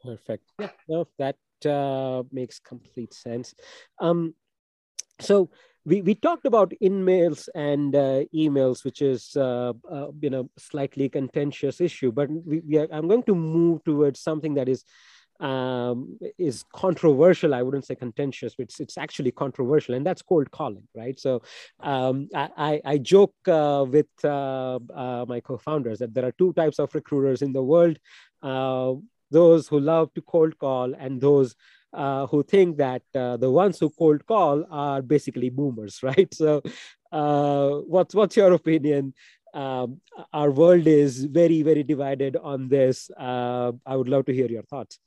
Perfect. 0.03 0.51
Yeah, 0.59 0.71
no, 0.89 1.07
that 1.19 1.37
uh, 1.67 2.23
makes 2.33 2.59
complete 2.59 3.13
sense. 3.13 3.55
Um, 4.01 4.35
so, 5.21 5.51
we, 5.87 6.01
we 6.01 6.15
talked 6.15 6.47
about 6.47 6.73
InMails 6.83 7.49
and 7.55 7.95
uh, 7.95 8.25
emails, 8.35 8.85
which 8.85 9.03
is 9.03 9.37
uh, 9.37 9.75
uh, 9.91 10.07
you 10.21 10.31
know 10.31 10.49
slightly 10.59 11.09
contentious 11.09 11.81
issue. 11.81 12.11
But 12.11 12.31
we, 12.31 12.61
we 12.61 12.79
are, 12.79 12.89
I'm 12.91 13.09
going 13.09 13.23
to 13.25 13.35
move 13.35 13.85
towards 13.85 14.21
something 14.21 14.55
that 14.55 14.69
is 14.69 14.85
um, 15.41 16.19
is 16.39 16.65
controversial. 16.75 17.55
I 17.55 17.63
wouldn't 17.63 17.85
say 17.85 17.95
contentious, 17.97 18.55
but 18.57 18.65
it's, 18.65 18.81
it's 18.81 18.97
actually 18.97 19.33
controversial, 19.33 19.95
and 19.95 20.07
that's 20.07 20.23
cold 20.23 20.51
calling, 20.51 20.87
right? 20.95 21.19
So 21.19 21.43
um, 21.81 22.29
I, 22.35 22.81
I, 22.85 22.99
joke 22.99 23.35
uh, 23.49 23.85
with 23.89 24.07
uh, 24.23 24.79
uh, 24.95 25.25
my 25.29 25.41
co-founders 25.41 25.99
that 25.99 26.15
there 26.15 26.25
are 26.25 26.33
two 26.33 26.53
types 26.55 26.79
of 26.79 26.95
recruiters 26.95 27.43
in 27.43 27.53
the 27.53 27.63
world: 27.63 27.99
uh, 28.43 28.95
those 29.31 29.69
who 29.69 29.81
love 29.81 30.15
to 30.15 30.23
cold 30.23 30.59
call, 30.59 30.95
and 30.95 31.21
those 31.21 31.57
uh, 31.95 32.27
who 32.27 32.43
think 32.43 32.77
that 32.79 33.03
uh, 33.15 33.37
the 33.37 33.51
ones 33.51 33.79
who 33.79 33.91
cold 33.91 34.27
call 34.27 34.65
are 34.71 35.01
basically 35.01 35.51
boomers, 35.51 36.03
right? 36.03 36.33
So, 36.35 36.63
what's 37.11 38.15
what's 38.15 38.37
your 38.37 38.53
opinion? 38.53 39.15
Um, 39.55 40.01
our 40.33 40.51
world 40.51 40.89
is 40.89 41.25
very 41.25 41.63
very 41.63 41.85
divided 41.85 42.37
on 42.37 42.69
this. 42.69 43.11
I 43.17 43.73
would 43.87 44.09
love 44.09 44.27
to 44.27 44.35
hear 44.35 44.49
your 44.49 44.65
thoughts. 44.65 44.99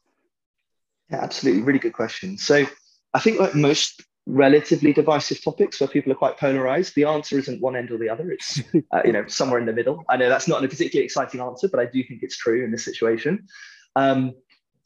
Yeah, 1.10 1.24
absolutely. 1.24 1.64
Really 1.64 1.80
good 1.80 1.94
question. 1.94 2.38
So 2.38 2.66
I 3.14 3.20
think 3.20 3.40
like 3.40 3.56
most 3.56 4.04
relatively 4.26 4.92
divisive 4.92 5.42
topics 5.42 5.80
where 5.80 5.88
people 5.88 6.12
are 6.12 6.16
quite 6.16 6.38
polarized, 6.38 6.96
the 6.96 7.06
answer 7.06 7.40
isn't 7.40 7.62
one 7.62 7.78
end 7.78 7.92
or 7.92 7.98
the 7.98 8.10
other. 8.10 8.30
It's 8.32 8.62
uh, 8.92 9.02
you 9.06 9.14
know 9.14 9.26
somewhere 9.28 9.60
in 9.60 9.66
the 9.66 9.74
middle. 9.74 10.04
I 10.10 10.18
know 10.18 10.30
that's 10.30 10.48
not 10.48 10.64
a 10.64 10.68
particularly 10.68 11.06
exciting 11.06 11.42
answer, 11.42 11.68
but 11.70 11.80
I 11.80 11.86
do 11.86 12.04
think 12.04 12.24
it's 12.24 12.38
true 12.38 12.64
in 12.64 12.72
this 12.72 12.86
situation. 12.86 13.48
Um, 13.96 14.34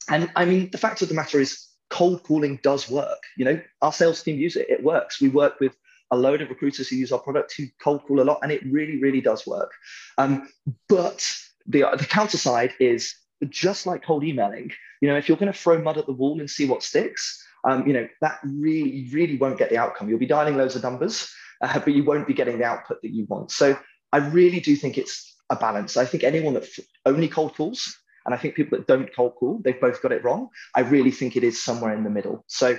and 0.08 0.30
I 0.36 0.44
mean, 0.44 0.70
the 0.70 0.78
fact 0.78 1.02
of 1.02 1.08
the 1.08 1.14
matter 1.14 1.40
is, 1.40 1.68
cold 1.92 2.22
calling 2.22 2.58
does 2.62 2.90
work. 2.90 3.22
You 3.36 3.44
know, 3.44 3.60
our 3.82 3.92
sales 3.92 4.22
team 4.22 4.38
use 4.38 4.56
it; 4.56 4.66
it 4.68 4.82
works. 4.82 5.20
We 5.20 5.28
work 5.28 5.60
with 5.60 5.76
a 6.10 6.16
load 6.16 6.40
of 6.42 6.48
recruiters 6.48 6.88
who 6.88 6.96
use 6.96 7.12
our 7.12 7.18
product 7.18 7.54
who 7.56 7.66
cold 7.82 8.02
call 8.04 8.20
a 8.20 8.24
lot, 8.24 8.40
and 8.42 8.50
it 8.50 8.62
really, 8.64 9.00
really 9.00 9.20
does 9.20 9.46
work. 9.46 9.72
Um, 10.18 10.48
but 10.88 11.30
the 11.66 11.84
the 11.98 12.06
counter 12.06 12.38
side 12.38 12.72
is 12.80 13.14
just 13.48 13.86
like 13.86 14.02
cold 14.02 14.24
emailing. 14.24 14.72
You 15.00 15.08
know, 15.08 15.16
if 15.16 15.28
you're 15.28 15.38
going 15.38 15.52
to 15.52 15.58
throw 15.58 15.80
mud 15.82 15.98
at 15.98 16.06
the 16.06 16.12
wall 16.12 16.40
and 16.40 16.48
see 16.48 16.66
what 16.66 16.82
sticks, 16.82 17.44
um, 17.68 17.86
you 17.86 17.92
know, 17.92 18.08
that 18.20 18.38
really, 18.44 19.08
really 19.12 19.36
won't 19.36 19.58
get 19.58 19.68
the 19.68 19.78
outcome. 19.78 20.08
You'll 20.08 20.18
be 20.18 20.26
dialing 20.26 20.56
loads 20.56 20.76
of 20.76 20.82
numbers, 20.82 21.30
uh, 21.60 21.78
but 21.78 21.92
you 21.92 22.04
won't 22.04 22.26
be 22.26 22.34
getting 22.34 22.58
the 22.58 22.64
output 22.64 23.02
that 23.02 23.10
you 23.10 23.26
want. 23.28 23.50
So 23.50 23.78
I 24.12 24.18
really 24.18 24.60
do 24.60 24.76
think 24.76 24.96
it's 24.96 25.36
a 25.50 25.56
balance. 25.56 25.96
I 25.96 26.06
think 26.06 26.24
anyone 26.24 26.54
that 26.54 26.66
only 27.04 27.28
cold 27.28 27.54
calls, 27.56 27.98
and 28.24 28.34
I 28.34 28.38
think 28.38 28.54
people 28.54 28.78
that 28.78 28.86
don't 28.86 29.14
cold 29.14 29.34
call, 29.36 29.60
they've 29.64 29.80
both 29.80 30.02
got 30.02 30.12
it 30.12 30.24
wrong. 30.24 30.48
I 30.74 30.80
really 30.80 31.10
think 31.10 31.36
it 31.36 31.44
is 31.44 31.62
somewhere 31.62 31.94
in 31.94 32.04
the 32.04 32.10
middle. 32.10 32.44
So 32.46 32.78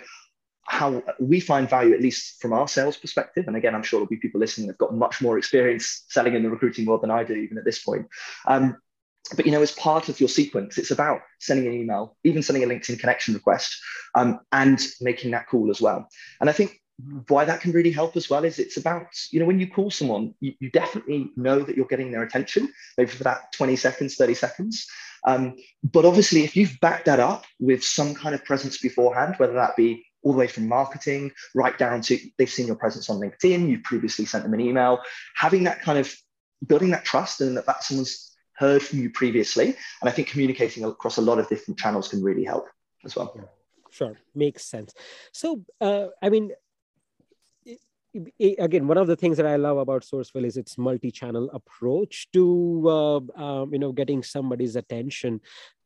how 0.65 1.03
we 1.19 1.39
find 1.39 1.69
value, 1.69 1.93
at 1.93 2.01
least 2.01 2.41
from 2.41 2.53
our 2.53 2.67
sales 2.67 2.97
perspective, 2.97 3.45
and 3.47 3.55
again, 3.55 3.75
I'm 3.75 3.83
sure 3.83 3.99
there'll 3.99 4.09
be 4.09 4.17
people 4.17 4.39
listening 4.39 4.67
that've 4.67 4.77
got 4.77 4.95
much 4.95 5.21
more 5.21 5.37
experience 5.37 6.05
selling 6.07 6.35
in 6.35 6.43
the 6.43 6.49
recruiting 6.49 6.85
world 6.85 7.01
than 7.01 7.11
I 7.11 7.23
do, 7.23 7.33
even 7.33 7.57
at 7.57 7.65
this 7.65 7.83
point. 7.83 8.07
Um, 8.47 8.77
but 9.35 9.45
you 9.45 9.51
know, 9.51 9.61
as 9.61 9.71
part 9.71 10.09
of 10.09 10.19
your 10.19 10.29
sequence, 10.29 10.77
it's 10.77 10.91
about 10.91 11.21
sending 11.39 11.67
an 11.67 11.73
email, 11.73 12.17
even 12.23 12.43
sending 12.43 12.63
a 12.63 12.67
LinkedIn 12.67 12.99
connection 12.99 13.33
request, 13.33 13.77
um, 14.15 14.39
and 14.51 14.81
making 15.01 15.31
that 15.31 15.47
call 15.47 15.69
as 15.69 15.81
well. 15.81 16.07
And 16.41 16.49
I 16.49 16.53
think 16.53 16.81
why 17.27 17.43
that 17.43 17.61
can 17.61 17.71
really 17.71 17.91
help 17.91 18.15
as 18.15 18.29
well 18.29 18.43
is 18.43 18.59
it's 18.59 18.77
about 18.77 19.07
you 19.31 19.39
know 19.39 19.45
when 19.45 19.59
you 19.59 19.67
call 19.67 19.89
someone, 19.91 20.33
you, 20.39 20.53
you 20.59 20.69
definitely 20.69 21.31
know 21.35 21.59
that 21.59 21.75
you're 21.75 21.85
getting 21.87 22.11
their 22.11 22.23
attention, 22.23 22.71
maybe 22.97 23.11
for 23.11 23.23
that 23.23 23.51
20 23.53 23.75
seconds, 23.75 24.15
30 24.15 24.33
seconds. 24.33 24.87
Um, 25.25 25.55
but 25.83 26.05
obviously, 26.05 26.43
if 26.43 26.55
you've 26.55 26.77
backed 26.81 27.05
that 27.05 27.19
up 27.19 27.45
with 27.59 27.83
some 27.83 28.13
kind 28.13 28.35
of 28.35 28.43
presence 28.43 28.77
beforehand, 28.77 29.35
whether 29.37 29.53
that 29.53 29.75
be 29.75 30.05
all 30.23 30.31
the 30.31 30.37
way 30.37 30.47
from 30.47 30.67
marketing 30.67 31.31
right 31.53 31.77
down 31.77 32.01
to 32.01 32.17
they've 32.37 32.49
seen 32.49 32.67
your 32.67 32.75
presence 32.75 33.09
on 33.09 33.19
LinkedIn, 33.19 33.69
you've 33.69 33.83
previously 33.83 34.25
sent 34.25 34.43
them 34.43 34.53
an 34.53 34.61
email, 34.61 34.99
having 35.35 35.63
that 35.63 35.81
kind 35.81 35.99
of 35.99 36.13
building 36.65 36.91
that 36.91 37.05
trust 37.05 37.41
and 37.41 37.57
that, 37.57 37.65
that 37.65 37.83
someone's 37.83 38.35
heard 38.55 38.81
from 38.81 38.99
you 38.99 39.09
previously. 39.09 39.65
And 39.65 40.09
I 40.09 40.11
think 40.11 40.29
communicating 40.29 40.83
across 40.85 41.17
a 41.17 41.21
lot 41.21 41.39
of 41.39 41.49
different 41.49 41.79
channels 41.79 42.07
can 42.07 42.23
really 42.23 42.43
help 42.43 42.67
as 43.03 43.15
well. 43.15 43.35
Sure, 43.91 44.17
makes 44.33 44.65
sense. 44.65 44.93
So, 45.31 45.63
uh, 45.79 46.07
I 46.21 46.29
mean, 46.29 46.51
again 48.59 48.87
one 48.87 48.97
of 48.97 49.07
the 49.07 49.15
things 49.15 49.37
that 49.37 49.45
i 49.45 49.55
love 49.55 49.77
about 49.77 50.03
SourceWhale 50.03 50.45
is 50.45 50.57
its 50.57 50.77
multi-channel 50.77 51.49
approach 51.53 52.27
to 52.33 52.83
uh, 52.87 53.41
um, 53.41 53.73
you 53.73 53.79
know 53.79 53.91
getting 53.91 54.23
somebody's 54.23 54.75
attention. 54.75 55.41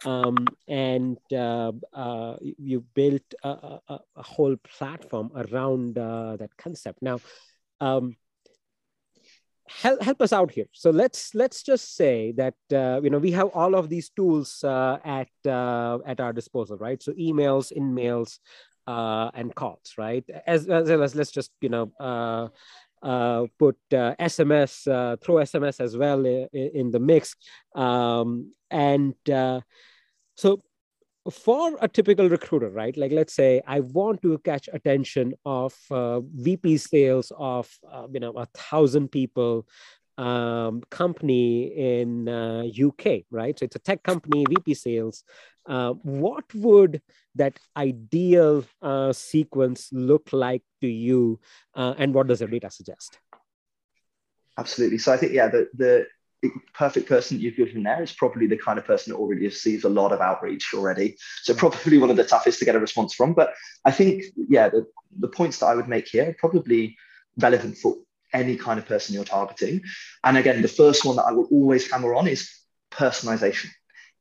Um, 0.05 0.37
and 0.67 1.17
uh, 1.33 1.71
uh, 1.93 2.37
you 2.41 2.85
built 2.93 3.33
a, 3.43 3.49
a, 3.49 3.99
a, 4.15 4.23
whole 4.23 4.55
platform 4.57 5.31
around 5.35 5.97
uh, 5.97 6.37
that 6.37 6.55
concept. 6.55 7.01
Now 7.01 7.19
um, 7.81 8.15
help, 9.67 10.01
help 10.03 10.21
us 10.21 10.33
out 10.33 10.51
here. 10.51 10.67
So 10.71 10.91
let's 10.91 11.33
let's 11.33 11.63
just 11.63 11.95
say 11.95 12.33
that 12.33 12.55
uh, 12.71 13.01
you 13.01 13.09
know 13.09 13.17
we 13.17 13.31
have 13.31 13.47
all 13.47 13.75
of 13.75 13.89
these 13.89 14.09
tools 14.09 14.63
uh, 14.63 14.99
at 15.03 15.29
at 15.45 16.19
our 16.19 16.33
disposal 16.33 16.77
right? 16.77 17.01
So 17.01 17.13
emails 17.13 17.71
in 17.71 17.93
mails 17.93 18.39
uh, 18.87 19.29
and 19.33 19.53
calls 19.53 19.93
right 19.97 20.25
as, 20.45 20.67
as 20.67 20.89
well 20.89 21.03
as 21.03 21.15
let's 21.15 21.31
just 21.31 21.51
you 21.61 21.69
know 21.69 21.91
uh, 21.99 22.47
uh, 23.03 23.45
put 23.59 23.77
sms 23.91 24.83
throw 25.21 25.35
sms 25.35 25.79
as 25.79 25.95
well 25.95 26.25
in, 26.25 26.47
in 26.53 26.91
the 26.91 26.99
mix 26.99 27.35
um, 27.75 28.51
and 28.71 29.13
so 30.35 30.61
for 31.31 31.77
a 31.81 31.87
typical 31.87 32.29
recruiter, 32.29 32.69
right? 32.69 32.95
Like, 32.95 33.11
let's 33.11 33.33
say 33.33 33.61
I 33.67 33.81
want 33.81 34.21
to 34.21 34.37
catch 34.39 34.69
attention 34.71 35.33
of 35.45 35.75
uh, 35.91 36.21
VP 36.21 36.77
sales 36.77 37.31
of 37.37 37.69
uh, 37.91 38.07
you 38.11 38.19
know 38.19 38.31
a 38.31 38.45
thousand 38.55 39.09
people 39.09 39.67
um, 40.17 40.81
company 40.89 41.65
in 41.99 42.27
uh, 42.27 42.63
UK, 42.65 43.23
right? 43.31 43.57
So 43.57 43.65
it's 43.65 43.75
a 43.75 43.79
tech 43.79 44.03
company, 44.03 44.45
VP 44.49 44.73
sales. 44.73 45.23
Uh, 45.65 45.93
what 46.03 46.45
would 46.53 47.01
that 47.35 47.59
ideal 47.75 48.63
uh, 48.81 49.13
sequence 49.13 49.89
look 49.91 50.29
like 50.31 50.63
to 50.81 50.87
you, 50.87 51.39
uh, 51.75 51.93
and 51.97 52.13
what 52.13 52.27
does 52.27 52.39
the 52.39 52.47
data 52.47 52.69
suggest? 52.71 53.19
Absolutely. 54.57 54.97
So 54.97 55.13
I 55.13 55.17
think 55.17 55.33
yeah, 55.33 55.49
the 55.49 55.67
the 55.73 56.07
perfect 56.73 57.07
person 57.07 57.39
you've 57.39 57.55
given 57.55 57.83
there 57.83 58.01
is 58.01 58.11
probably 58.11 58.47
the 58.47 58.57
kind 58.57 58.77
of 58.77 58.85
person 58.85 59.11
that 59.11 59.19
already 59.19 59.45
receives 59.45 59.83
a 59.83 59.89
lot 59.89 60.11
of 60.11 60.21
outreach 60.21 60.71
already. 60.73 61.17
So 61.43 61.53
probably 61.53 61.97
one 61.97 62.09
of 62.09 62.15
the 62.15 62.23
toughest 62.23 62.59
to 62.59 62.65
get 62.65 62.75
a 62.75 62.79
response 62.79 63.13
from. 63.13 63.33
But 63.33 63.53
I 63.85 63.91
think, 63.91 64.23
yeah, 64.47 64.69
the, 64.69 64.85
the 65.19 65.27
points 65.27 65.59
that 65.59 65.67
I 65.67 65.75
would 65.75 65.87
make 65.87 66.07
here 66.07 66.29
are 66.29 66.35
probably 66.37 66.95
relevant 67.37 67.77
for 67.77 67.95
any 68.33 68.55
kind 68.55 68.79
of 68.79 68.85
person 68.85 69.15
you're 69.15 69.23
targeting. 69.23 69.81
And 70.23 70.37
again, 70.37 70.61
the 70.61 70.67
first 70.67 71.05
one 71.05 71.15
that 71.17 71.25
I 71.25 71.31
will 71.31 71.47
always 71.51 71.89
hammer 71.89 72.13
on 72.15 72.27
is 72.27 72.51
personalization. 72.91 73.67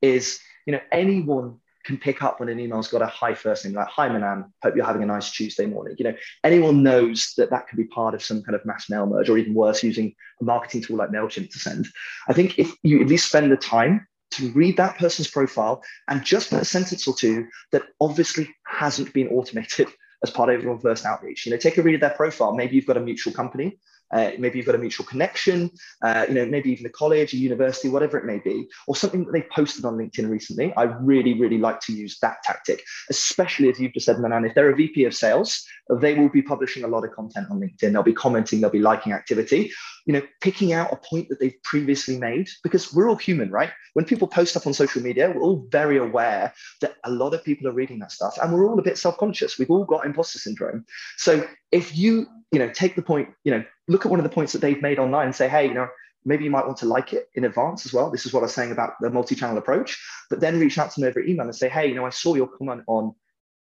Is 0.01 0.39
you 0.65 0.73
know 0.73 0.81
anyone 0.91 1.59
can 1.87 1.97
pick 1.97 2.21
up 2.21 2.39
when 2.39 2.49
an 2.49 2.59
email's 2.59 2.89
got 2.89 3.01
a 3.01 3.07
hi 3.07 3.33
first 3.33 3.63
name, 3.63 3.73
like 3.73 3.87
hi 3.87 4.09
Manan, 4.09 4.53
hope 4.61 4.75
you're 4.75 4.85
having 4.85 5.03
a 5.03 5.05
nice 5.05 5.31
Tuesday 5.31 5.65
morning. 5.65 5.95
You 5.97 6.05
know, 6.05 6.15
anyone 6.43 6.83
knows 6.83 7.33
that 7.37 7.49
that 7.49 7.67
can 7.67 7.77
be 7.77 7.85
part 7.85 8.13
of 8.13 8.21
some 8.21 8.43
kind 8.43 8.55
of 8.55 8.65
mass 8.65 8.89
mail 8.89 9.07
merge, 9.07 9.29
or 9.29 9.37
even 9.37 9.53
worse, 9.53 9.81
using 9.83 10.13
a 10.41 10.43
marketing 10.43 10.81
tool 10.81 10.97
like 10.97 11.09
Mailchimp 11.09 11.49
to 11.49 11.59
send. 11.59 11.87
I 12.27 12.33
think 12.33 12.59
if 12.59 12.75
you 12.83 13.01
at 13.01 13.07
least 13.07 13.29
spend 13.29 13.51
the 13.51 13.57
time 13.57 14.05
to 14.31 14.51
read 14.51 14.75
that 14.77 14.97
person's 14.97 15.29
profile 15.29 15.81
and 16.09 16.25
just 16.25 16.49
put 16.49 16.61
a 16.61 16.65
sentence 16.65 17.07
or 17.07 17.15
two 17.15 17.47
that 17.71 17.83
obviously 18.01 18.53
hasn't 18.65 19.13
been 19.13 19.29
automated 19.29 19.87
as 20.23 20.29
part 20.29 20.53
of 20.53 20.61
your 20.61 20.77
first 20.79 21.05
outreach. 21.05 21.45
You 21.45 21.51
know, 21.51 21.57
take 21.57 21.77
a 21.77 21.81
read 21.81 21.95
of 21.95 22.01
their 22.01 22.09
profile. 22.09 22.53
Maybe 22.53 22.75
you've 22.75 22.85
got 22.85 22.97
a 22.97 23.01
mutual 23.01 23.33
company 23.33 23.79
uh, 24.11 24.31
maybe 24.37 24.57
you've 24.57 24.65
got 24.65 24.75
a 24.75 24.79
mutual 24.79 25.05
connection, 25.05 25.69
uh, 26.01 26.25
you 26.27 26.35
know, 26.35 26.45
maybe 26.45 26.71
even 26.71 26.85
a 26.85 26.89
college, 26.89 27.33
a 27.33 27.37
university, 27.37 27.89
whatever 27.89 28.17
it 28.17 28.25
may 28.25 28.39
be, 28.39 28.67
or 28.87 28.95
something 28.95 29.25
that 29.25 29.31
they 29.31 29.45
posted 29.53 29.85
on 29.85 29.97
LinkedIn 29.97 30.29
recently. 30.29 30.73
I 30.75 30.83
really, 30.83 31.39
really 31.39 31.57
like 31.57 31.79
to 31.81 31.93
use 31.93 32.17
that 32.21 32.37
tactic, 32.43 32.83
especially 33.09 33.69
as 33.69 33.79
you've 33.79 33.93
just 33.93 34.05
said, 34.05 34.19
Manan, 34.19 34.45
if 34.45 34.53
they're 34.55 34.69
a 34.69 34.75
VP 34.75 35.05
of 35.05 35.13
sales, 35.13 35.65
they 36.01 36.13
will 36.13 36.29
be 36.29 36.41
publishing 36.41 36.83
a 36.83 36.87
lot 36.87 37.03
of 37.03 37.11
content 37.11 37.47
on 37.49 37.59
LinkedIn. 37.59 37.91
They'll 37.91 38.03
be 38.03 38.13
commenting, 38.13 38.61
they'll 38.61 38.69
be 38.69 38.79
liking 38.79 39.13
activity, 39.13 39.71
you 40.05 40.13
know, 40.13 40.21
picking 40.41 40.73
out 40.73 40.91
a 40.91 40.97
point 40.97 41.29
that 41.29 41.39
they've 41.39 41.61
previously 41.63 42.17
made, 42.17 42.49
because 42.63 42.93
we're 42.93 43.09
all 43.09 43.15
human, 43.15 43.51
right? 43.51 43.71
When 43.93 44.05
people 44.05 44.27
post 44.27 44.51
stuff 44.51 44.67
on 44.67 44.73
social 44.73 45.01
media, 45.01 45.31
we're 45.33 45.41
all 45.41 45.65
very 45.69 45.97
aware 45.97 46.53
that 46.81 46.95
a 47.03 47.11
lot 47.11 47.33
of 47.33 47.43
people 47.43 47.67
are 47.67 47.73
reading 47.73 47.99
that 47.99 48.11
stuff 48.11 48.37
and 48.41 48.53
we're 48.53 48.69
all 48.69 48.79
a 48.79 48.83
bit 48.83 48.97
self-conscious. 48.97 49.57
We've 49.57 49.71
all 49.71 49.85
got 49.85 50.05
imposter 50.05 50.39
syndrome. 50.39 50.85
So 51.17 51.47
if 51.71 51.97
you, 51.97 52.27
you 52.51 52.59
know, 52.59 52.69
take 52.69 52.95
the 52.95 53.01
point, 53.01 53.29
you 53.43 53.51
know, 53.51 53.63
look 53.87 54.05
at 54.05 54.09
one 54.09 54.19
of 54.19 54.23
the 54.23 54.29
points 54.29 54.53
that 54.53 54.59
they've 54.59 54.81
made 54.81 54.99
online 54.99 55.25
and 55.25 55.35
say, 55.35 55.47
hey, 55.47 55.67
you 55.67 55.73
know, 55.73 55.87
maybe 56.25 56.43
you 56.43 56.49
might 56.49 56.65
want 56.65 56.77
to 56.77 56.85
like 56.85 57.13
it 57.13 57.29
in 57.35 57.45
advance 57.45 57.85
as 57.85 57.93
well. 57.93 58.09
This 58.11 58.25
is 58.25 58.33
what 58.33 58.41
I 58.41 58.43
was 58.43 58.53
saying 58.53 58.71
about 58.71 58.93
the 58.99 59.09
multi-channel 59.09 59.57
approach, 59.57 59.97
but 60.29 60.39
then 60.39 60.59
reach 60.59 60.77
out 60.77 60.91
to 60.91 60.99
them 60.99 61.09
over 61.09 61.21
email 61.21 61.45
and 61.45 61.55
say, 61.55 61.69
hey, 61.69 61.87
you 61.87 61.95
know, 61.95 62.05
I 62.05 62.09
saw 62.09 62.35
your 62.35 62.47
comment 62.47 62.83
on 62.87 63.13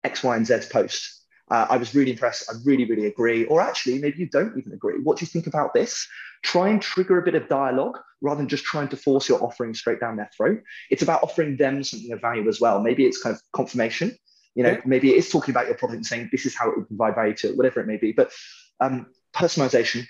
X, 0.03 0.23
Y, 0.23 0.35
and 0.35 0.45
Z's 0.45 0.65
post. 0.67 1.23
Uh, 1.51 1.67
I 1.69 1.77
was 1.77 1.93
really 1.93 2.11
impressed. 2.11 2.49
I 2.49 2.55
really, 2.65 2.85
really 2.85 3.05
agree. 3.05 3.45
Or 3.45 3.61
actually, 3.61 3.99
maybe 3.99 4.17
you 4.17 4.27
don't 4.27 4.57
even 4.57 4.73
agree. 4.73 4.99
What 5.03 5.17
do 5.17 5.23
you 5.25 5.27
think 5.27 5.45
about 5.45 5.75
this? 5.75 6.07
Try 6.43 6.69
and 6.69 6.81
trigger 6.81 7.19
a 7.19 7.23
bit 7.23 7.35
of 7.35 7.47
dialogue 7.47 7.99
rather 8.21 8.37
than 8.37 8.47
just 8.47 8.63
trying 8.63 8.87
to 8.89 8.97
force 8.97 9.29
your 9.29 9.43
offering 9.43 9.75
straight 9.75 9.99
down 9.99 10.15
their 10.15 10.29
throat. 10.35 10.61
It's 10.89 11.03
about 11.03 11.21
offering 11.21 11.57
them 11.57 11.83
something 11.83 12.11
of 12.11 12.21
value 12.21 12.47
as 12.49 12.59
well. 12.59 12.81
Maybe 12.81 13.05
it's 13.05 13.21
kind 13.21 13.35
of 13.35 13.41
confirmation. 13.53 14.15
You 14.55 14.63
know, 14.63 14.81
maybe 14.85 15.11
it 15.11 15.17
is 15.17 15.29
talking 15.29 15.51
about 15.51 15.67
your 15.67 15.75
product 15.75 15.97
and 15.97 16.05
saying 16.05 16.29
this 16.31 16.45
is 16.45 16.55
how 16.55 16.71
it 16.71 16.77
would 16.77 16.87
provide 16.87 17.13
value 17.13 17.35
to 17.35 17.49
it, 17.49 17.57
whatever 17.57 17.81
it 17.81 17.87
may 17.87 17.97
be. 17.97 18.13
But 18.13 18.31
um, 18.79 19.07
personalization, 19.33 20.05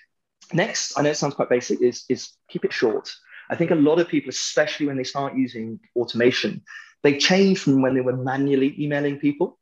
Next, 0.53 0.98
I 0.98 1.01
know 1.01 1.10
it 1.10 1.17
sounds 1.17 1.36
quite 1.36 1.50
basic, 1.50 1.81
is, 1.81 2.05
is 2.10 2.31
keep 2.50 2.65
it 2.65 2.74
short. 2.74 3.12
I 3.50 3.55
think 3.55 3.72
a 3.72 3.75
lot 3.75 4.00
of 4.00 4.07
people, 4.07 4.29
especially 4.29 4.88
when 4.88 4.98
they 4.98 5.03
start 5.03 5.36
using 5.36 5.79
automation, 5.95 6.63
they 7.03 7.17
change 7.17 7.60
from 7.60 7.81
when 7.81 7.93
they 7.93 8.01
were 8.01 8.15
manually 8.15 8.75
emailing 8.79 9.19
people 9.19 9.60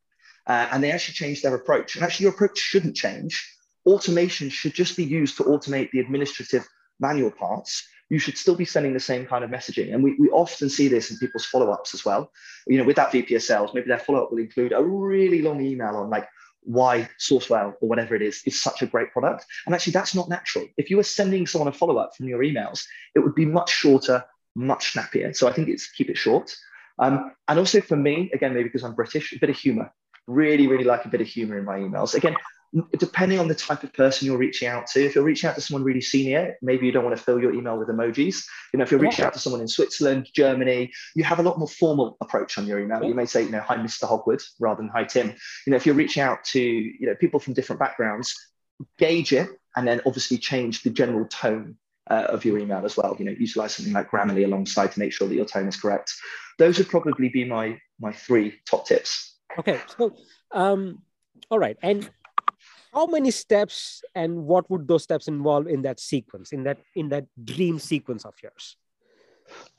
uh, 0.47 0.67
and 0.71 0.83
they 0.83 0.91
actually 0.91 1.15
change 1.15 1.41
their 1.41 1.55
approach. 1.55 1.95
And 1.95 2.03
actually, 2.03 2.25
your 2.25 2.33
approach 2.33 2.57
shouldn't 2.57 2.95
change. 2.95 3.49
Automation 3.85 4.49
should 4.49 4.73
just 4.73 4.95
be 4.95 5.03
used 5.03 5.37
to 5.37 5.43
automate 5.43 5.91
the 5.91 5.99
administrative 5.99 6.67
manual 6.99 7.31
parts. 7.31 7.85
You 8.09 8.19
should 8.19 8.37
still 8.37 8.55
be 8.55 8.65
sending 8.65 8.93
the 8.93 8.99
same 8.99 9.25
kind 9.25 9.43
of 9.43 9.49
messaging. 9.49 9.93
And 9.93 10.03
we, 10.03 10.15
we 10.19 10.29
often 10.29 10.69
see 10.69 10.87
this 10.87 11.11
in 11.11 11.17
people's 11.17 11.45
follow 11.45 11.71
ups 11.71 11.93
as 11.93 12.05
well. 12.05 12.31
You 12.67 12.77
know, 12.77 12.83
with 12.83 12.97
that 12.97 13.11
VP 13.11 13.35
of 13.35 13.43
sales, 13.43 13.71
maybe 13.73 13.87
their 13.87 13.99
follow 13.99 14.23
up 14.23 14.31
will 14.31 14.39
include 14.39 14.71
a 14.71 14.83
really 14.83 15.41
long 15.41 15.61
email 15.61 15.95
on 15.95 16.09
like, 16.09 16.27
why 16.65 17.09
SourceWhale 17.19 17.73
or 17.81 17.89
whatever 17.89 18.15
it 18.15 18.21
is 18.21 18.41
is 18.45 18.61
such 18.61 18.81
a 18.81 18.85
great 18.85 19.11
product. 19.11 19.45
And 19.65 19.75
actually, 19.75 19.93
that's 19.93 20.15
not 20.15 20.29
natural. 20.29 20.67
If 20.77 20.89
you 20.89 20.97
were 20.97 21.03
sending 21.03 21.47
someone 21.47 21.67
a 21.67 21.73
follow 21.73 21.97
up 21.97 22.15
from 22.15 22.27
your 22.27 22.39
emails, 22.39 22.85
it 23.15 23.19
would 23.19 23.35
be 23.35 23.45
much 23.45 23.69
shorter, 23.69 24.23
much 24.55 24.91
snappier. 24.91 25.33
So 25.33 25.47
I 25.47 25.53
think 25.53 25.69
it's 25.69 25.91
keep 25.91 26.09
it 26.09 26.17
short. 26.17 26.55
Um, 26.99 27.31
and 27.47 27.59
also 27.59 27.81
for 27.81 27.95
me, 27.95 28.29
again, 28.33 28.53
maybe 28.53 28.65
because 28.65 28.83
I'm 28.83 28.93
British, 28.93 29.33
a 29.33 29.39
bit 29.39 29.49
of 29.49 29.57
humor. 29.57 29.91
Really, 30.27 30.67
really 30.67 30.85
like 30.85 31.05
a 31.05 31.09
bit 31.09 31.21
of 31.21 31.27
humor 31.27 31.57
in 31.57 31.65
my 31.65 31.79
emails. 31.79 32.15
Again, 32.15 32.35
depending 32.97 33.39
on 33.39 33.47
the 33.47 33.55
type 33.55 33.83
of 33.83 33.93
person 33.93 34.25
you're 34.25 34.37
reaching 34.37 34.67
out 34.67 34.87
to, 34.87 35.03
if 35.03 35.15
you're 35.15 35.23
reaching 35.23 35.49
out 35.49 35.55
to 35.55 35.61
someone 35.61 35.83
really 35.83 36.01
senior, 36.01 36.55
maybe 36.61 36.85
you 36.85 36.91
don't 36.91 37.03
want 37.03 37.15
to 37.15 37.23
fill 37.23 37.39
your 37.39 37.53
email 37.53 37.77
with 37.77 37.87
emojis. 37.87 38.45
You 38.73 38.77
know, 38.77 38.83
if 38.83 38.91
you're 38.91 38.99
reaching 38.99 39.25
out 39.25 39.33
to 39.33 39.39
someone 39.39 39.61
in 39.61 39.67
Switzerland, 39.67 40.27
Germany, 40.33 40.91
you 41.15 41.23
have 41.23 41.39
a 41.39 41.43
lot 41.43 41.59
more 41.59 41.67
formal 41.67 42.17
approach 42.21 42.57
on 42.57 42.65
your 42.65 42.79
email. 42.79 43.03
You 43.03 43.13
may 43.13 43.25
say, 43.25 43.43
you 43.43 43.51
know, 43.51 43.61
hi, 43.61 43.77
Mr. 43.77 44.07
Hogwood, 44.07 44.41
rather 44.59 44.81
than 44.81 44.89
hi, 44.89 45.03
Tim. 45.03 45.35
You 45.65 45.71
know, 45.71 45.77
if 45.77 45.85
you're 45.85 45.95
reaching 45.95 46.23
out 46.23 46.43
to, 46.45 46.59
you 46.61 47.05
know, 47.05 47.15
people 47.15 47.39
from 47.39 47.53
different 47.53 47.79
backgrounds, 47.79 48.35
gauge 48.97 49.33
it 49.33 49.49
and 49.75 49.87
then 49.87 50.01
obviously 50.05 50.37
change 50.37 50.83
the 50.83 50.89
general 50.89 51.25
tone 51.27 51.77
uh, 52.09 52.25
of 52.29 52.43
your 52.45 52.57
email 52.57 52.85
as 52.85 52.97
well. 52.97 53.15
You 53.17 53.25
know, 53.25 53.35
utilize 53.37 53.75
something 53.75 53.93
like 53.93 54.09
Grammarly 54.09 54.45
alongside 54.45 54.91
to 54.91 54.99
make 54.99 55.13
sure 55.13 55.27
that 55.27 55.35
your 55.35 55.45
tone 55.45 55.67
is 55.67 55.79
correct. 55.79 56.13
Those 56.59 56.77
would 56.77 56.89
probably 56.89 57.29
be 57.29 57.45
my 57.45 57.79
my 57.99 58.11
three 58.11 58.59
top 58.69 58.87
tips. 58.87 59.37
Okay, 59.57 59.79
so 59.97 60.13
um, 60.51 61.01
all 61.49 61.59
right, 61.59 61.77
and 61.81 62.09
how 62.93 63.07
many 63.07 63.31
steps 63.31 64.03
and 64.15 64.45
what 64.45 64.69
would 64.69 64.87
those 64.87 65.03
steps 65.03 65.27
involve 65.27 65.67
in 65.67 65.81
that 65.81 65.99
sequence 65.99 66.51
in 66.51 66.63
that 66.63 66.77
in 66.95 67.09
that 67.09 67.25
dream 67.43 67.79
sequence 67.79 68.25
of 68.25 68.33
yours? 68.41 68.77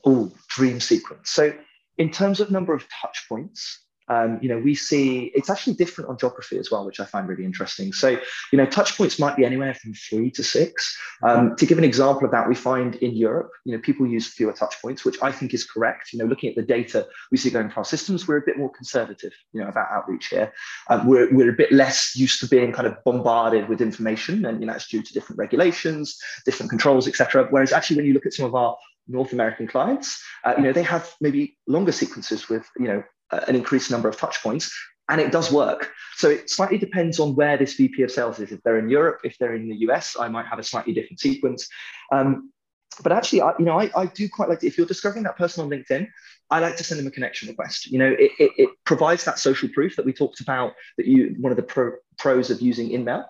Oh 0.04 0.32
dream 0.48 0.80
sequence. 0.80 1.30
So 1.30 1.54
in 1.98 2.10
terms 2.10 2.40
of 2.40 2.50
number 2.50 2.74
of 2.74 2.84
touch 2.88 3.26
points 3.28 3.84
um, 4.08 4.38
you 4.42 4.48
know, 4.48 4.58
we 4.58 4.74
see 4.74 5.32
it's 5.34 5.48
actually 5.48 5.74
different 5.74 6.10
on 6.10 6.18
geography 6.18 6.58
as 6.58 6.70
well, 6.70 6.84
which 6.84 7.00
I 7.00 7.04
find 7.04 7.28
really 7.28 7.44
interesting. 7.44 7.92
So, 7.92 8.10
you 8.52 8.58
know, 8.58 8.66
touch 8.66 8.96
points 8.96 9.18
might 9.18 9.36
be 9.36 9.44
anywhere 9.44 9.74
from 9.74 9.94
three 9.94 10.30
to 10.32 10.42
six. 10.42 10.96
Um, 11.22 11.56
to 11.56 11.66
give 11.66 11.78
an 11.78 11.84
example 11.84 12.26
of 12.26 12.30
that, 12.32 12.48
we 12.48 12.54
find 12.54 12.96
in 12.96 13.16
Europe, 13.16 13.50
you 13.64 13.74
know, 13.74 13.80
people 13.80 14.06
use 14.06 14.26
fewer 14.26 14.52
touch 14.52 14.80
points, 14.82 15.04
which 15.04 15.16
I 15.22 15.32
think 15.32 15.54
is 15.54 15.64
correct. 15.64 16.12
You 16.12 16.18
know, 16.18 16.26
looking 16.26 16.50
at 16.50 16.56
the 16.56 16.62
data 16.62 17.06
we 17.30 17.38
see 17.38 17.50
going 17.50 17.70
for 17.70 17.78
our 17.78 17.84
systems, 17.84 18.28
we're 18.28 18.38
a 18.38 18.46
bit 18.46 18.58
more 18.58 18.70
conservative, 18.70 19.32
you 19.52 19.62
know, 19.62 19.68
about 19.68 19.90
outreach 19.90 20.26
here. 20.26 20.52
Um, 20.90 21.06
we're, 21.06 21.32
we're 21.34 21.50
a 21.50 21.56
bit 21.56 21.72
less 21.72 22.14
used 22.14 22.40
to 22.40 22.48
being 22.48 22.72
kind 22.72 22.86
of 22.86 22.96
bombarded 23.04 23.68
with 23.68 23.80
information, 23.80 24.44
and 24.44 24.60
you 24.60 24.66
know, 24.66 24.72
that's 24.74 24.88
due 24.88 25.02
to 25.02 25.12
different 25.14 25.38
regulations, 25.38 26.18
different 26.44 26.68
controls, 26.68 27.08
etc. 27.08 27.46
Whereas 27.50 27.72
actually, 27.72 27.96
when 27.96 28.06
you 28.06 28.12
look 28.12 28.26
at 28.26 28.34
some 28.34 28.44
of 28.46 28.54
our 28.54 28.76
North 29.08 29.32
American 29.32 29.66
clients, 29.66 30.22
uh, 30.44 30.54
you 30.56 30.62
know, 30.62 30.72
they 30.72 30.82
have 30.82 31.12
maybe 31.20 31.56
longer 31.66 31.92
sequences 31.92 32.48
with, 32.48 32.66
you 32.78 32.86
know, 32.86 33.02
an 33.30 33.56
increased 33.56 33.90
number 33.90 34.08
of 34.08 34.16
touch 34.16 34.42
points 34.42 34.72
and 35.08 35.20
it 35.20 35.32
does 35.32 35.52
work. 35.52 35.92
So 36.16 36.30
it 36.30 36.48
slightly 36.48 36.78
depends 36.78 37.20
on 37.20 37.34
where 37.34 37.56
this 37.56 37.74
VP 37.74 38.02
of 38.02 38.10
sales 38.10 38.38
is. 38.38 38.52
If 38.52 38.62
they're 38.62 38.78
in 38.78 38.88
Europe, 38.88 39.20
if 39.24 39.36
they're 39.38 39.54
in 39.54 39.68
the 39.68 39.76
US, 39.88 40.16
I 40.18 40.28
might 40.28 40.46
have 40.46 40.58
a 40.58 40.62
slightly 40.62 40.94
different 40.94 41.20
sequence. 41.20 41.68
Um, 42.10 42.50
but 43.02 43.12
actually, 43.12 43.42
I, 43.42 43.52
you 43.58 43.64
know, 43.64 43.78
I, 43.78 43.90
I 43.96 44.06
do 44.06 44.28
quite 44.28 44.48
like 44.48 44.60
to, 44.60 44.66
if 44.66 44.78
you're 44.78 44.86
discovering 44.86 45.24
that 45.24 45.36
person 45.36 45.64
on 45.64 45.70
LinkedIn, 45.70 46.08
I 46.50 46.60
like 46.60 46.76
to 46.76 46.84
send 46.84 47.00
them 47.00 47.06
a 47.06 47.10
connection 47.10 47.48
request. 47.48 47.90
You 47.90 47.98
know, 47.98 48.10
it, 48.18 48.30
it, 48.38 48.52
it 48.56 48.70
provides 48.84 49.24
that 49.24 49.38
social 49.38 49.68
proof 49.70 49.96
that 49.96 50.04
we 50.04 50.12
talked 50.12 50.40
about 50.40 50.74
that 50.96 51.06
you 51.06 51.34
one 51.40 51.50
of 51.50 51.56
the 51.56 51.62
pro, 51.62 51.92
pros 52.18 52.50
of 52.50 52.60
using 52.60 52.90
InMail, 52.90 53.24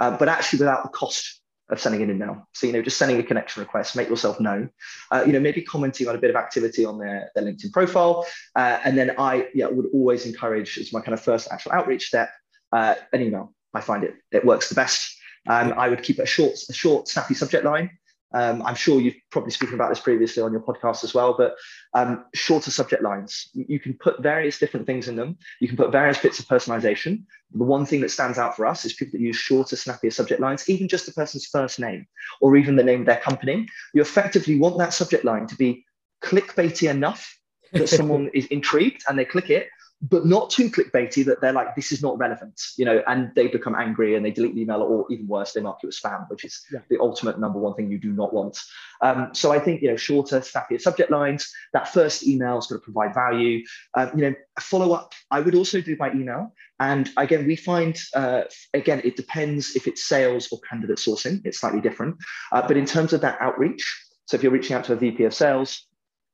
uh, 0.00 0.16
but 0.16 0.28
actually 0.28 0.58
without 0.58 0.82
the 0.82 0.88
cost 0.88 1.40
of 1.70 1.80
sending 1.80 2.02
an 2.02 2.10
email. 2.10 2.46
So, 2.52 2.66
you 2.66 2.72
know, 2.72 2.82
just 2.82 2.98
sending 2.98 3.18
a 3.18 3.22
connection 3.22 3.62
request, 3.62 3.96
make 3.96 4.08
yourself 4.08 4.38
known, 4.38 4.70
uh, 5.10 5.24
you 5.26 5.32
know, 5.32 5.40
maybe 5.40 5.62
commenting 5.62 6.08
on 6.08 6.14
a 6.14 6.18
bit 6.18 6.30
of 6.30 6.36
activity 6.36 6.84
on 6.84 6.98
their, 6.98 7.30
their 7.34 7.44
LinkedIn 7.44 7.72
profile. 7.72 8.26
Uh, 8.54 8.78
and 8.84 8.98
then 8.98 9.14
I 9.18 9.48
yeah, 9.54 9.66
would 9.66 9.86
always 9.94 10.26
encourage 10.26 10.78
as 10.78 10.92
my 10.92 11.00
kind 11.00 11.14
of 11.14 11.20
first 11.20 11.48
actual 11.50 11.72
outreach 11.72 12.06
step, 12.06 12.30
uh, 12.72 12.94
an 13.12 13.22
email. 13.22 13.54
I 13.72 13.80
find 13.80 14.04
it, 14.04 14.14
it 14.30 14.44
works 14.44 14.68
the 14.68 14.74
best. 14.74 15.16
Um, 15.48 15.74
I 15.76 15.88
would 15.88 16.02
keep 16.02 16.18
a 16.18 16.26
short, 16.26 16.54
a 16.68 16.72
short, 16.72 17.08
snappy 17.08 17.34
subject 17.34 17.64
line. 17.64 17.90
Um, 18.34 18.62
I'm 18.62 18.74
sure 18.74 19.00
you've 19.00 19.16
probably 19.30 19.52
spoken 19.52 19.76
about 19.76 19.90
this 19.90 20.00
previously 20.00 20.42
on 20.42 20.50
your 20.50 20.60
podcast 20.60 21.04
as 21.04 21.14
well, 21.14 21.34
but 21.38 21.54
um, 21.94 22.24
shorter 22.34 22.72
subject 22.72 23.02
lines. 23.02 23.48
You 23.54 23.78
can 23.78 23.94
put 23.94 24.20
various 24.20 24.58
different 24.58 24.86
things 24.86 25.06
in 25.06 25.14
them. 25.14 25.38
You 25.60 25.68
can 25.68 25.76
put 25.76 25.92
various 25.92 26.18
bits 26.18 26.40
of 26.40 26.46
personalization. 26.46 27.22
The 27.52 27.62
one 27.62 27.86
thing 27.86 28.00
that 28.00 28.10
stands 28.10 28.36
out 28.36 28.56
for 28.56 28.66
us 28.66 28.84
is 28.84 28.92
people 28.92 29.12
that 29.12 29.24
use 29.24 29.36
shorter, 29.36 29.76
snappier 29.76 30.10
subject 30.10 30.40
lines, 30.40 30.68
even 30.68 30.88
just 30.88 31.06
the 31.06 31.12
person's 31.12 31.46
first 31.46 31.78
name 31.78 32.06
or 32.40 32.56
even 32.56 32.74
the 32.74 32.82
name 32.82 33.00
of 33.00 33.06
their 33.06 33.20
company. 33.20 33.68
You 33.94 34.02
effectively 34.02 34.58
want 34.58 34.78
that 34.78 34.92
subject 34.92 35.24
line 35.24 35.46
to 35.46 35.54
be 35.54 35.84
clickbaity 36.22 36.90
enough 36.90 37.38
that 37.72 37.88
someone 37.98 38.30
is 38.34 38.46
intrigued 38.46 39.04
and 39.08 39.16
they 39.16 39.24
click 39.24 39.50
it, 39.50 39.68
but 40.02 40.26
not 40.26 40.50
too 40.50 40.68
clickbaity 40.70 41.24
that 41.24 41.40
they're 41.40 41.52
like, 41.52 41.74
this 41.74 41.90
is 41.92 42.02
not 42.02 42.18
relevant, 42.18 42.60
you 42.76 42.84
know, 42.84 43.02
and 43.06 43.30
they 43.34 43.46
become 43.46 43.74
angry 43.74 44.16
and 44.16 44.24
they 44.24 44.30
delete 44.30 44.54
the 44.54 44.62
email, 44.62 44.82
or 44.82 45.06
even 45.10 45.26
worse, 45.26 45.52
they 45.52 45.60
mark 45.60 45.78
you 45.82 45.88
as 45.88 45.98
spam, 45.98 46.28
which 46.28 46.44
is 46.44 46.62
yeah. 46.72 46.80
the 46.90 46.98
ultimate 47.00 47.38
number 47.38 47.58
one 47.58 47.74
thing 47.74 47.90
you 47.90 47.98
do 47.98 48.12
not 48.12 48.34
want. 48.34 48.58
Um, 49.00 49.30
so 49.32 49.52
I 49.52 49.58
think, 49.58 49.80
you 49.80 49.88
know, 49.88 49.96
shorter, 49.96 50.42
snappier 50.42 50.78
subject 50.78 51.10
lines, 51.10 51.50
that 51.72 51.88
first 51.88 52.26
email 52.26 52.58
is 52.58 52.66
going 52.66 52.80
to 52.80 52.84
provide 52.84 53.14
value. 53.14 53.64
Um, 53.94 54.10
you 54.14 54.22
know, 54.22 54.34
follow 54.60 54.92
up, 54.92 55.14
I 55.30 55.40
would 55.40 55.54
also 55.54 55.80
do 55.80 55.96
by 55.96 56.10
email. 56.12 56.52
And 56.80 57.08
again, 57.16 57.46
we 57.46 57.56
find, 57.56 57.98
uh, 58.14 58.42
again, 58.74 59.00
it 59.04 59.16
depends 59.16 59.74
if 59.74 59.86
it's 59.86 60.04
sales 60.04 60.48
or 60.52 60.60
candidate 60.68 60.98
sourcing, 60.98 61.40
it's 61.44 61.60
slightly 61.60 61.80
different. 61.80 62.16
Uh, 62.52 62.66
but 62.66 62.76
in 62.76 62.84
terms 62.84 63.12
of 63.12 63.20
that 63.22 63.40
outreach, 63.40 63.84
so 64.26 64.36
if 64.36 64.42
you're 64.42 64.52
reaching 64.52 64.74
out 64.74 64.84
to 64.84 64.92
a 64.94 64.96
VP 64.96 65.24
of 65.24 65.34
sales, 65.34 65.86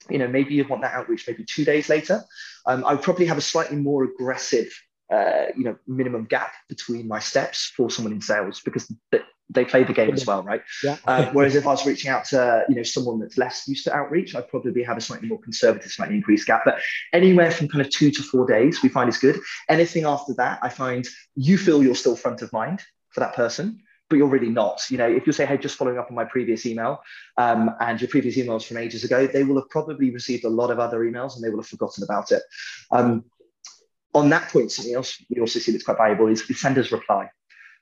you 0.09 0.19
know, 0.19 0.29
maybe 0.29 0.55
you 0.55 0.67
want 0.67 0.83
that 0.83 0.95
outreach 0.95 1.27
maybe 1.27 1.45
two 1.45 1.65
days 1.65 1.89
later. 1.89 2.23
Um, 2.67 2.85
I 2.85 2.95
would 2.95 3.03
probably 3.03 3.27
have 3.27 3.39
a 3.39 3.43
slightly 3.43 3.77
more 3.77 4.05
aggressive, 4.05 4.73
uh, 5.13 5.47
you 5.57 5.65
know, 5.65 5.77
minimum 5.87 6.25
gap 6.25 6.53
between 6.69 7.09
my 7.09 7.19
steps 7.19 7.73
for 7.77 7.91
someone 7.91 8.13
in 8.13 8.21
sales 8.21 8.61
because 8.65 8.93
they, 9.11 9.21
they 9.51 9.65
play 9.65 9.83
the 9.83 9.93
game 9.93 10.15
as 10.15 10.27
well, 10.27 10.43
right? 10.43 10.63
Yeah. 10.83 10.97
Uh, 11.05 11.31
whereas 11.33 11.57
if 11.57 11.67
I 11.67 11.71
was 11.71 11.85
reaching 11.85 12.11
out 12.11 12.25
to, 12.27 12.65
you 12.69 12.77
know, 12.77 12.83
someone 12.83 13.19
that's 13.19 13.37
less 13.37 13.67
used 13.67 13.85
to 13.85 13.95
outreach, 13.95 14.35
I'd 14.35 14.49
probably 14.49 14.83
have 14.85 14.97
a 14.97 15.01
slightly 15.01 15.29
more 15.29 15.41
conservative, 15.41 15.91
slightly 15.91 16.17
increased 16.17 16.47
gap. 16.47 16.63
But 16.65 16.81
anywhere 17.13 17.51
from 17.51 17.69
kind 17.69 17.85
of 17.85 17.91
two 17.91 18.11
to 18.13 18.23
four 18.23 18.47
days, 18.47 18.83
we 18.83 18.89
find 18.89 19.09
is 19.09 19.19
good. 19.19 19.41
Anything 19.69 20.07
after 20.07 20.35
that, 20.35 20.61
I 20.63 20.69
find 20.69 21.07
you 21.35 21.59
feel 21.59 21.83
you're 21.83 21.95
still 21.97 22.17
front 22.17 22.43
of 22.43 22.53
mind 22.53 22.83
for 23.11 23.21
that 23.21 23.35
person 23.35 23.83
but 24.11 24.17
you're 24.17 24.29
really 24.29 24.51
not. 24.51 24.83
You 24.91 24.99
know, 24.99 25.09
if 25.09 25.27
you 25.27 25.33
say, 25.33 25.47
hey, 25.47 25.57
just 25.57 25.77
following 25.77 25.97
up 25.97 26.09
on 26.11 26.17
my 26.17 26.25
previous 26.25 26.67
email, 26.67 27.01
um, 27.39 27.71
and 27.81 27.99
your 28.01 28.09
previous 28.09 28.37
emails 28.37 28.67
from 28.67 28.77
ages 28.77 29.05
ago, 29.05 29.27
they 29.27 29.45
will 29.45 29.57
have 29.57 29.71
probably 29.71 30.11
received 30.11 30.45
a 30.45 30.51
lot 30.51 30.71
of 30.71 30.79
other 30.79 30.99
emails 31.01 31.37
and 31.37 31.45
they 31.45 31.49
will 31.49 31.61
have 31.61 31.69
forgotten 31.69 32.05
about 32.05 32.33
it. 32.33 32.43
Um, 32.91 33.25
on 34.13 34.29
that 34.31 34.51
point, 34.51 34.73
something 34.73 34.95
else 34.95 35.25
we 35.31 35.41
also 35.41 35.61
see 35.61 35.71
that's 35.73 35.85
quite 35.85 35.97
valuable 35.97 36.27
is 36.27 36.47
the 36.47 36.55
sender's 36.55 36.91
reply. 36.91 37.31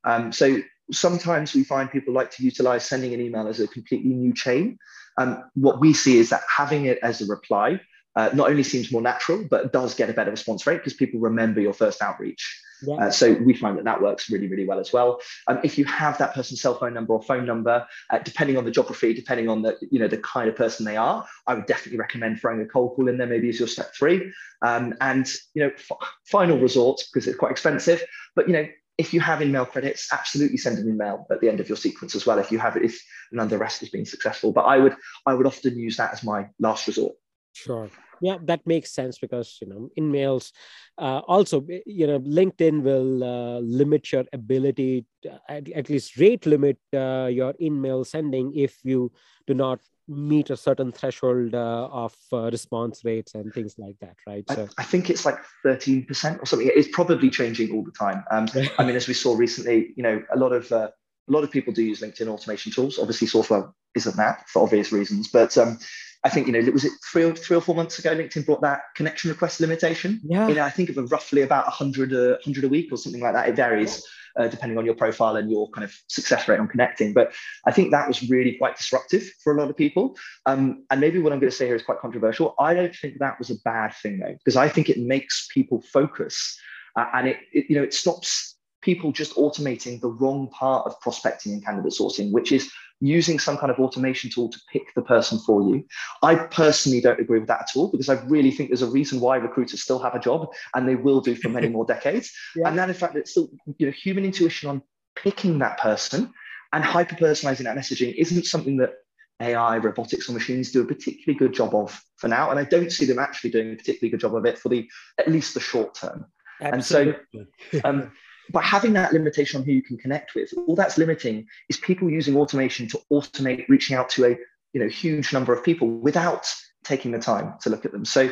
Um, 0.04 0.30
so 0.30 0.58
sometimes 0.92 1.54
we 1.54 1.64
find 1.64 1.90
people 1.90 2.12
like 2.12 2.30
to 2.32 2.44
utilize 2.44 2.84
sending 2.84 3.14
an 3.14 3.20
email 3.20 3.48
as 3.48 3.60
a 3.60 3.66
completely 3.66 4.10
new 4.10 4.34
chain. 4.34 4.78
Um, 5.16 5.50
what 5.54 5.80
we 5.80 5.94
see 5.94 6.18
is 6.18 6.28
that 6.30 6.42
having 6.54 6.84
it 6.84 6.98
as 7.02 7.22
a 7.22 7.26
reply 7.26 7.80
uh, 8.16 8.30
not 8.34 8.50
only 8.50 8.62
seems 8.62 8.92
more 8.92 9.02
natural, 9.02 9.44
but 9.48 9.72
does 9.72 9.94
get 9.94 10.10
a 10.10 10.12
better 10.12 10.30
response 10.30 10.66
rate 10.66 10.78
because 10.78 10.94
people 10.94 11.20
remember 11.20 11.60
your 11.60 11.72
first 11.72 12.02
outreach. 12.02 12.62
Yeah. 12.82 12.96
Uh, 12.96 13.10
so 13.10 13.32
we 13.32 13.54
find 13.54 13.76
that 13.78 13.84
that 13.84 14.00
works 14.00 14.30
really, 14.30 14.46
really 14.48 14.66
well 14.66 14.78
as 14.78 14.92
well. 14.92 15.20
Um, 15.46 15.60
if 15.64 15.78
you 15.78 15.84
have 15.86 16.18
that 16.18 16.34
person's 16.34 16.60
cell 16.60 16.74
phone 16.74 16.94
number 16.94 17.12
or 17.12 17.22
phone 17.22 17.44
number, 17.44 17.86
uh, 18.10 18.18
depending 18.18 18.56
on 18.56 18.64
the 18.64 18.70
geography, 18.70 19.14
depending 19.14 19.48
on 19.48 19.62
the 19.62 19.76
you 19.90 19.98
know 19.98 20.08
the 20.08 20.18
kind 20.18 20.48
of 20.48 20.56
person 20.56 20.84
they 20.84 20.96
are, 20.96 21.26
I 21.46 21.54
would 21.54 21.66
definitely 21.66 21.98
recommend 21.98 22.40
throwing 22.40 22.60
a 22.60 22.66
cold 22.66 22.94
call 22.94 23.08
in 23.08 23.18
there. 23.18 23.26
Maybe 23.26 23.48
as 23.48 23.58
your 23.58 23.68
step 23.68 23.94
three, 23.94 24.32
um, 24.62 24.94
and 25.00 25.28
you 25.54 25.64
know 25.64 25.70
f- 25.74 25.98
final 26.24 26.58
resort 26.58 27.02
because 27.12 27.26
it's 27.26 27.38
quite 27.38 27.52
expensive. 27.52 28.02
But 28.34 28.46
you 28.46 28.52
know 28.52 28.66
if 28.98 29.14
you 29.14 29.20
have 29.20 29.40
email 29.40 29.64
credits, 29.64 30.08
absolutely 30.12 30.56
send 30.56 30.78
an 30.78 30.88
email 30.88 31.24
at 31.30 31.40
the 31.40 31.48
end 31.48 31.60
of 31.60 31.68
your 31.68 31.76
sequence 31.76 32.16
as 32.16 32.26
well. 32.26 32.38
If 32.40 32.50
you 32.50 32.58
have 32.58 32.76
it, 32.76 32.82
if 32.84 33.00
none 33.30 33.44
of 33.44 33.50
the 33.50 33.58
rest 33.58 33.80
has 33.80 33.90
been 33.90 34.04
successful, 34.04 34.52
but 34.52 34.62
I 34.62 34.78
would 34.78 34.96
I 35.26 35.34
would 35.34 35.46
often 35.46 35.78
use 35.78 35.96
that 35.96 36.12
as 36.12 36.24
my 36.24 36.48
last 36.58 36.86
resort. 36.86 37.14
Sure 37.52 37.88
yeah 38.20 38.36
that 38.44 38.66
makes 38.66 38.92
sense 38.92 39.18
because 39.18 39.58
you 39.60 39.68
know 39.68 39.90
InMails 39.98 40.52
uh, 40.98 41.20
also 41.26 41.64
you 41.86 42.06
know 42.06 42.20
linkedin 42.20 42.82
will 42.82 43.24
uh, 43.24 43.58
limit 43.60 44.10
your 44.12 44.24
ability 44.32 45.04
to, 45.22 45.40
at, 45.48 45.68
at, 45.70 45.88
least 45.88 46.16
rate 46.16 46.46
limit 46.46 46.78
uh, 46.94 47.28
your 47.30 47.52
InMail 47.54 48.06
sending 48.06 48.54
if 48.54 48.78
you 48.84 49.12
do 49.46 49.54
not 49.54 49.80
meet 50.08 50.48
a 50.50 50.56
certain 50.56 50.90
threshold 50.90 51.54
uh, 51.54 51.88
of 51.92 52.14
uh, 52.32 52.50
response 52.50 53.04
rates 53.04 53.34
and 53.34 53.52
things 53.52 53.74
like 53.78 53.96
that 54.00 54.16
right? 54.26 54.44
So 54.50 54.68
I, 54.78 54.82
I, 54.82 54.84
think 54.84 55.10
it's 55.10 55.26
like 55.26 55.38
13% 55.64 56.42
or 56.42 56.46
something. 56.46 56.70
It's 56.74 56.88
probably 56.92 57.28
changing 57.28 57.72
all 57.72 57.84
the 57.84 57.92
time. 57.92 58.24
Um, 58.30 58.48
i 58.78 58.84
mean 58.84 58.96
as 58.96 59.06
we 59.06 59.14
saw 59.14 59.36
recently 59.36 59.92
you 59.96 60.02
know 60.02 60.22
a 60.34 60.38
lot 60.38 60.52
of 60.52 60.70
uh, 60.72 60.88
a 61.28 61.32
lot 61.32 61.44
of 61.44 61.50
people 61.50 61.72
do 61.72 61.82
use 61.82 62.00
linkedin 62.00 62.28
automation 62.28 62.72
tools. 62.72 62.98
Obviously 62.98 63.28
SourceWhale 63.28 63.72
isn't 63.94 64.16
that 64.16 64.48
for 64.48 64.62
obvious 64.62 64.92
reasons 64.92 65.28
but 65.28 65.56
um, 65.58 65.78
I 66.24 66.28
think 66.30 66.46
you 66.46 66.52
know 66.52 66.70
was 66.72 66.84
it 66.84 66.92
three 67.10 67.24
or 67.24 67.34
three 67.34 67.56
or 67.56 67.60
four 67.60 67.74
months 67.74 67.98
ago 67.98 68.14
LinkedIn 68.14 68.44
brought 68.44 68.60
that 68.62 68.80
connection 68.96 69.30
request 69.30 69.60
limitation. 69.60 70.20
Yeah. 70.24 70.48
You 70.48 70.54
know, 70.54 70.64
I 70.64 70.70
think 70.70 70.90
of 70.90 70.98
a 70.98 71.04
roughly 71.04 71.42
about 71.42 71.66
100 71.66 72.12
a 72.12 72.30
100 72.44 72.64
a 72.64 72.68
week 72.68 72.92
or 72.92 72.96
something 72.96 73.22
like 73.22 73.34
that. 73.34 73.48
It 73.48 73.56
varies 73.56 74.04
uh, 74.38 74.48
depending 74.48 74.78
on 74.78 74.84
your 74.84 74.94
profile 74.94 75.36
and 75.36 75.50
your 75.50 75.68
kind 75.70 75.84
of 75.84 75.94
success 76.08 76.48
rate 76.48 76.60
on 76.60 76.68
connecting. 76.68 77.12
But 77.12 77.32
I 77.66 77.72
think 77.72 77.90
that 77.90 78.06
was 78.08 78.28
really 78.28 78.56
quite 78.56 78.76
disruptive 78.76 79.28
for 79.42 79.56
a 79.56 79.60
lot 79.60 79.70
of 79.70 79.76
people. 79.76 80.16
Um, 80.46 80.84
and 80.90 81.00
maybe 81.00 81.18
what 81.18 81.32
I'm 81.32 81.40
going 81.40 81.50
to 81.50 81.56
say 81.56 81.66
here 81.66 81.76
is 81.76 81.82
quite 81.82 81.98
controversial. 81.98 82.54
I 82.58 82.74
don't 82.74 82.94
think 82.94 83.18
that 83.18 83.38
was 83.38 83.50
a 83.50 83.56
bad 83.64 83.94
thing 83.94 84.18
though, 84.18 84.32
because 84.32 84.56
I 84.56 84.68
think 84.68 84.88
it 84.88 84.98
makes 84.98 85.48
people 85.52 85.82
focus 85.82 86.58
uh, 86.96 87.06
and 87.14 87.28
it, 87.28 87.38
it 87.52 87.66
you 87.68 87.76
know 87.76 87.82
it 87.82 87.94
stops 87.94 88.56
people 88.80 89.12
just 89.12 89.34
automating 89.34 90.00
the 90.00 90.08
wrong 90.08 90.48
part 90.48 90.86
of 90.86 90.98
prospecting 91.00 91.52
and 91.52 91.64
candidate 91.64 91.92
sourcing, 91.92 92.30
which 92.32 92.52
is 92.52 92.70
using 93.00 93.38
some 93.38 93.56
kind 93.56 93.70
of 93.70 93.78
automation 93.78 94.30
tool 94.30 94.48
to 94.48 94.58
pick 94.72 94.94
the 94.94 95.02
person 95.02 95.38
for 95.46 95.62
you. 95.62 95.84
I 96.22 96.34
personally 96.34 97.00
don't 97.00 97.20
agree 97.20 97.38
with 97.38 97.48
that 97.48 97.62
at 97.62 97.76
all 97.76 97.90
because 97.90 98.08
I 98.08 98.14
really 98.24 98.50
think 98.50 98.70
there's 98.70 98.82
a 98.82 98.90
reason 98.90 99.20
why 99.20 99.36
recruiters 99.36 99.82
still 99.82 99.98
have 100.00 100.14
a 100.14 100.20
job 100.20 100.48
and 100.74 100.88
they 100.88 100.96
will 100.96 101.20
do 101.20 101.34
for 101.34 101.48
many 101.48 101.68
more 101.76 101.84
decades. 101.84 102.32
Yeah. 102.56 102.68
And 102.68 102.78
that, 102.78 102.88
in 102.88 102.94
fact, 102.94 103.16
it's 103.16 103.30
still 103.30 103.50
you 103.78 103.86
know 103.86 103.92
human 103.92 104.24
intuition 104.24 104.68
on 104.68 104.82
picking 105.14 105.58
that 105.58 105.78
person 105.78 106.32
and 106.72 106.84
hyper 106.84 107.16
personalizing 107.16 107.64
that 107.64 107.76
messaging 107.76 108.14
isn't 108.16 108.44
something 108.44 108.76
that 108.78 108.94
AI, 109.40 109.78
robotics, 109.78 110.28
or 110.28 110.32
machines 110.32 110.72
do 110.72 110.82
a 110.82 110.86
particularly 110.86 111.38
good 111.38 111.54
job 111.54 111.74
of 111.74 112.02
for 112.16 112.28
now. 112.28 112.50
And 112.50 112.58
I 112.58 112.64
don't 112.64 112.90
see 112.90 113.06
them 113.06 113.18
actually 113.18 113.50
doing 113.50 113.72
a 113.72 113.76
particularly 113.76 114.10
good 114.10 114.20
job 114.20 114.34
of 114.34 114.44
it 114.44 114.58
for 114.58 114.68
the 114.68 114.88
at 115.18 115.28
least 115.28 115.54
the 115.54 115.60
short 115.60 115.94
term. 115.94 116.26
Absolutely. 116.60 117.14
And 117.32 117.48
so 117.72 117.80
um, 117.84 118.12
by 118.50 118.62
having 118.62 118.92
that 118.94 119.12
limitation 119.12 119.60
on 119.60 119.66
who 119.66 119.72
you 119.72 119.82
can 119.82 119.98
connect 119.98 120.34
with, 120.34 120.52
all 120.66 120.74
that's 120.74 120.98
limiting 120.98 121.46
is 121.68 121.76
people 121.76 122.10
using 122.10 122.36
automation 122.36 122.88
to 122.88 123.00
automate 123.12 123.68
reaching 123.68 123.96
out 123.96 124.08
to 124.10 124.26
a 124.26 124.38
you 124.72 124.80
know 124.80 124.88
huge 124.88 125.32
number 125.32 125.52
of 125.52 125.64
people 125.64 125.88
without 125.88 126.52
taking 126.84 127.10
the 127.10 127.18
time 127.18 127.54
to 127.62 127.70
look 127.70 127.84
at 127.84 127.92
them. 127.92 128.04
So 128.04 128.30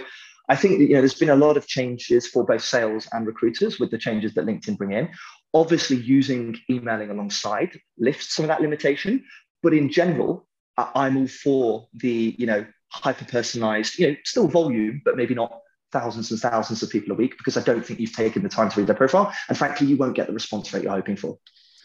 I 0.49 0.57
think 0.57 0.79
that 0.79 0.87
you 0.87 0.95
know 0.95 1.01
there's 1.01 1.15
been 1.15 1.31
a 1.31 1.37
lot 1.37 1.57
of 1.57 1.67
changes 1.67 2.27
for 2.27 2.45
both 2.45 2.63
sales 2.63 3.09
and 3.13 3.27
recruiters 3.27 3.79
with 3.79 3.91
the 3.91 3.99
changes 3.99 4.35
that 4.35 4.47
LinkedIn 4.47 4.79
bring 4.79 4.93
in. 4.93 5.09
Obviously, 5.55 5.97
using 5.97 6.57
emailing 6.71 7.11
alongside 7.11 7.79
lifts 7.99 8.35
some 8.35 8.45
of 8.45 8.49
that 8.49 8.61
limitation, 8.61 9.25
but 9.63 9.73
in 9.75 9.91
general, 9.91 10.47
I'm 10.77 11.17
all 11.17 11.29
for 11.29 11.89
the 11.95 12.35
you 12.39 12.47
know 12.47 12.67
hyper 12.89 13.25
personalized, 13.25 13.99
you 13.99 14.09
know, 14.09 14.17
still 14.25 14.49
volume, 14.49 15.03
but 15.05 15.17
maybe 15.17 15.35
not 15.35 15.61
thousands 15.99 16.31
and 16.31 16.41
thousands 16.41 16.83
of 16.83 16.91
people 16.91 17.13
a 17.13 17.15
week 17.15 17.35
because 17.39 17.57
I 17.57 17.63
don't 17.63 17.85
think 17.85 18.01
you've 18.01 18.17
taken 18.25 18.43
the 18.43 18.49
time 18.49 18.69
to 18.71 18.81
read 18.81 18.89
their 18.89 18.97
profile. 18.97 19.33
And 19.49 19.57
frankly, 19.57 19.87
you 19.87 19.97
won't 19.97 20.15
get 20.15 20.27
the 20.27 20.33
response 20.33 20.73
rate 20.73 20.83
you're 20.85 20.93
hoping 20.93 21.17
for. 21.17 21.39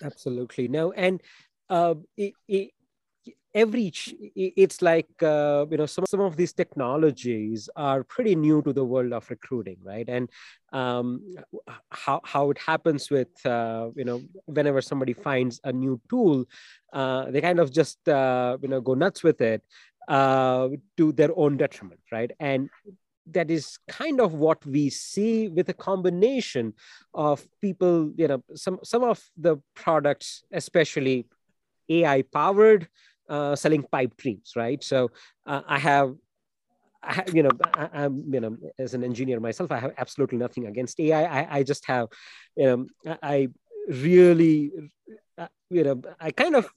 Absolutely. 0.04 0.68
No. 0.68 0.92
And 0.92 1.22
uh, 1.70 1.96
it, 2.18 2.34
it, 2.48 2.72
every 3.54 3.92
it's 4.36 4.82
like 4.82 5.12
uh, 5.22 5.66
you 5.70 5.78
know 5.78 5.86
some, 5.86 6.06
some 6.08 6.22
of 6.22 6.36
these 6.36 6.54
technologies 6.54 7.70
are 7.76 8.04
pretty 8.04 8.36
new 8.36 8.62
to 8.62 8.74
the 8.74 8.84
world 8.84 9.14
of 9.14 9.30
recruiting 9.30 9.78
right 9.84 10.08
and 10.08 10.30
um, 10.72 11.22
how, 11.90 12.22
how 12.24 12.50
it 12.50 12.58
happens 12.58 13.10
with 13.10 13.46
uh, 13.46 13.90
you 13.96 14.06
know 14.06 14.22
whenever 14.46 14.82
somebody 14.82 15.14
finds 15.14 15.60
a 15.64 15.72
new 15.72 16.00
tool 16.10 16.46
uh, 16.94 17.30
they 17.32 17.42
kind 17.42 17.60
of 17.60 17.72
just 17.72 18.08
uh, 18.08 18.58
you 18.62 18.70
know 18.70 18.82
go 18.82 18.94
nuts 18.94 19.24
with 19.24 19.42
it 19.42 19.62
uh, 20.08 20.70
to 20.98 21.12
their 21.12 21.32
own 21.36 21.58
detriment 21.58 22.00
right 22.12 22.32
and 22.40 22.70
that 23.28 23.52
is 23.52 23.78
kind 23.88 24.20
of 24.20 24.34
what 24.34 24.66
we 24.66 24.90
see 24.90 25.48
with 25.48 25.70
a 25.70 25.74
combination 25.74 26.74
of 27.14 27.46
people 27.62 28.12
you 28.18 28.28
know 28.28 28.44
some 28.56 28.80
some 28.84 29.04
of 29.04 29.22
the 29.38 29.58
products 29.76 30.44
especially 30.52 31.28
ai 31.90 32.22
powered 32.22 32.88
uh, 33.30 33.56
selling 33.56 33.84
pipe 33.92 34.16
dreams 34.18 34.54
right 34.56 34.84
so 34.84 35.10
uh, 35.46 35.62
i 35.68 35.78
have 35.78 36.16
I 37.04 37.14
have, 37.14 37.34
you 37.34 37.42
know, 37.42 37.50
I, 37.74 38.04
am 38.04 38.24
you 38.32 38.40
know, 38.40 38.58
as 38.78 38.94
an 38.94 39.04
engineer 39.04 39.40
myself, 39.40 39.72
I 39.72 39.80
have 39.80 39.94
absolutely 39.98 40.38
nothing 40.38 40.68
against 40.68 41.00
AI. 41.00 41.24
I, 41.24 41.58
I 41.58 41.64
just 41.64 41.86
have, 41.88 42.10
you 42.56 42.66
know, 42.66 43.18
I 43.24 43.50
really 43.88 44.72
you 45.70 45.84
know 45.84 46.02
i 46.20 46.32
kind 46.32 46.56
of 46.56 46.70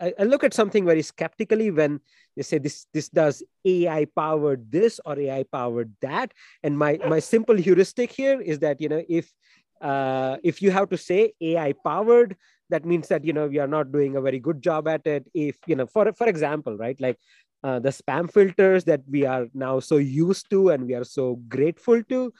I, 0.00 0.14
I, 0.18 0.22
look 0.24 0.44
at 0.44 0.54
something 0.54 0.84
very 0.84 1.02
skeptically 1.02 1.70
when 1.70 2.00
they 2.36 2.42
say 2.42 2.58
this 2.58 2.86
this 2.92 3.08
does 3.08 3.42
ai 3.64 4.04
powered 4.04 4.70
this 4.70 5.00
or 5.04 5.18
ai 5.18 5.42
powered 5.44 5.92
that. 6.02 6.32
And 6.62 6.78
my 6.78 6.98
my 7.08 7.18
simple 7.18 7.56
heuristic 7.56 8.12
here 8.12 8.40
is 8.40 8.58
that 8.60 8.80
you 8.80 8.88
know 8.88 9.02
if 9.08 9.32
uh, 9.80 10.36
if 10.42 10.62
you 10.62 10.70
have 10.70 10.88
to 10.90 10.98
say 10.98 11.32
ai 11.40 11.72
powered 11.84 12.36
that 12.68 12.84
means 12.84 13.08
that 13.08 13.24
you 13.24 13.32
know 13.32 13.46
we 13.46 13.58
are 13.58 13.66
not 13.68 13.92
doing 13.92 14.16
a 14.16 14.20
very 14.20 14.38
good 14.38 14.62
job 14.62 14.88
at 14.88 15.06
it. 15.06 15.26
If 15.34 15.56
you 15.66 15.76
know 15.76 15.86
for 15.86 16.12
for 16.12 16.28
example 16.28 16.76
right 16.76 17.00
like 17.00 17.18
uh, 17.64 17.78
the 17.78 17.90
spam 17.90 18.30
filters 18.30 18.84
that 18.84 19.00
we 19.08 19.24
are 19.24 19.46
now 19.54 19.80
so 19.80 19.96
used 19.96 20.50
to 20.50 20.70
and 20.70 20.86
we 20.86 20.94
are 20.94 21.04
so 21.04 21.36
grateful 21.48 22.02
to 22.04 22.32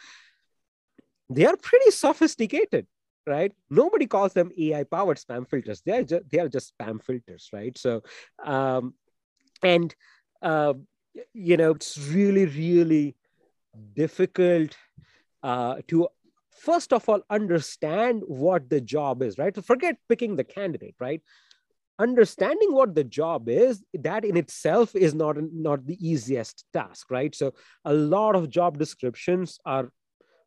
they 1.29 1.45
are 1.45 1.57
pretty 1.57 1.91
sophisticated 1.91 2.87
right? 3.27 3.53
Nobody 3.71 4.07
calls 4.07 4.33
them 4.33 4.51
ai 4.59 4.85
powered 4.85 5.19
spam 5.19 5.49
filters. 5.49 5.83
They 5.85 5.99
are 5.99 6.03
just 6.05 6.31
they 6.31 6.39
are 6.39 6.49
just 6.49 6.73
spam 6.77 7.03
filters 7.03 7.49
right? 7.53 7.77
So 7.77 8.03
um 8.45 8.95
and 9.63 9.95
uh, 10.43 10.75
you 11.33 11.57
know 11.57 11.73
it's 11.73 11.99
really 11.99 12.47
really 12.47 13.17
difficult 13.95 14.77
uh, 15.43 15.77
to 15.89 16.09
first 16.51 16.93
of 16.93 17.09
all 17.09 17.21
understand 17.31 18.23
what 18.27 18.69
the 18.71 18.81
job 18.81 19.23
is 19.23 19.39
right? 19.39 19.55
So 19.55 19.63
forget 19.63 19.97
picking 20.09 20.37
the 20.37 20.45
candidate 20.45 20.95
right? 21.01 21.23
Understanding 21.99 22.75
what 22.75 22.95
the 22.95 23.05
job 23.05 23.49
is 23.49 23.83
that 23.95 24.25
in 24.25 24.37
itself 24.37 24.95
is 24.95 25.15
not 25.15 25.37
not 25.53 25.87
the 25.87 25.97
easiest 26.07 26.65
task 26.73 27.11
right? 27.11 27.35
So 27.35 27.55
a 27.85 27.93
lot 27.93 28.37
of 28.37 28.51
job 28.51 28.79
descriptions 28.79 29.59
are 29.65 29.91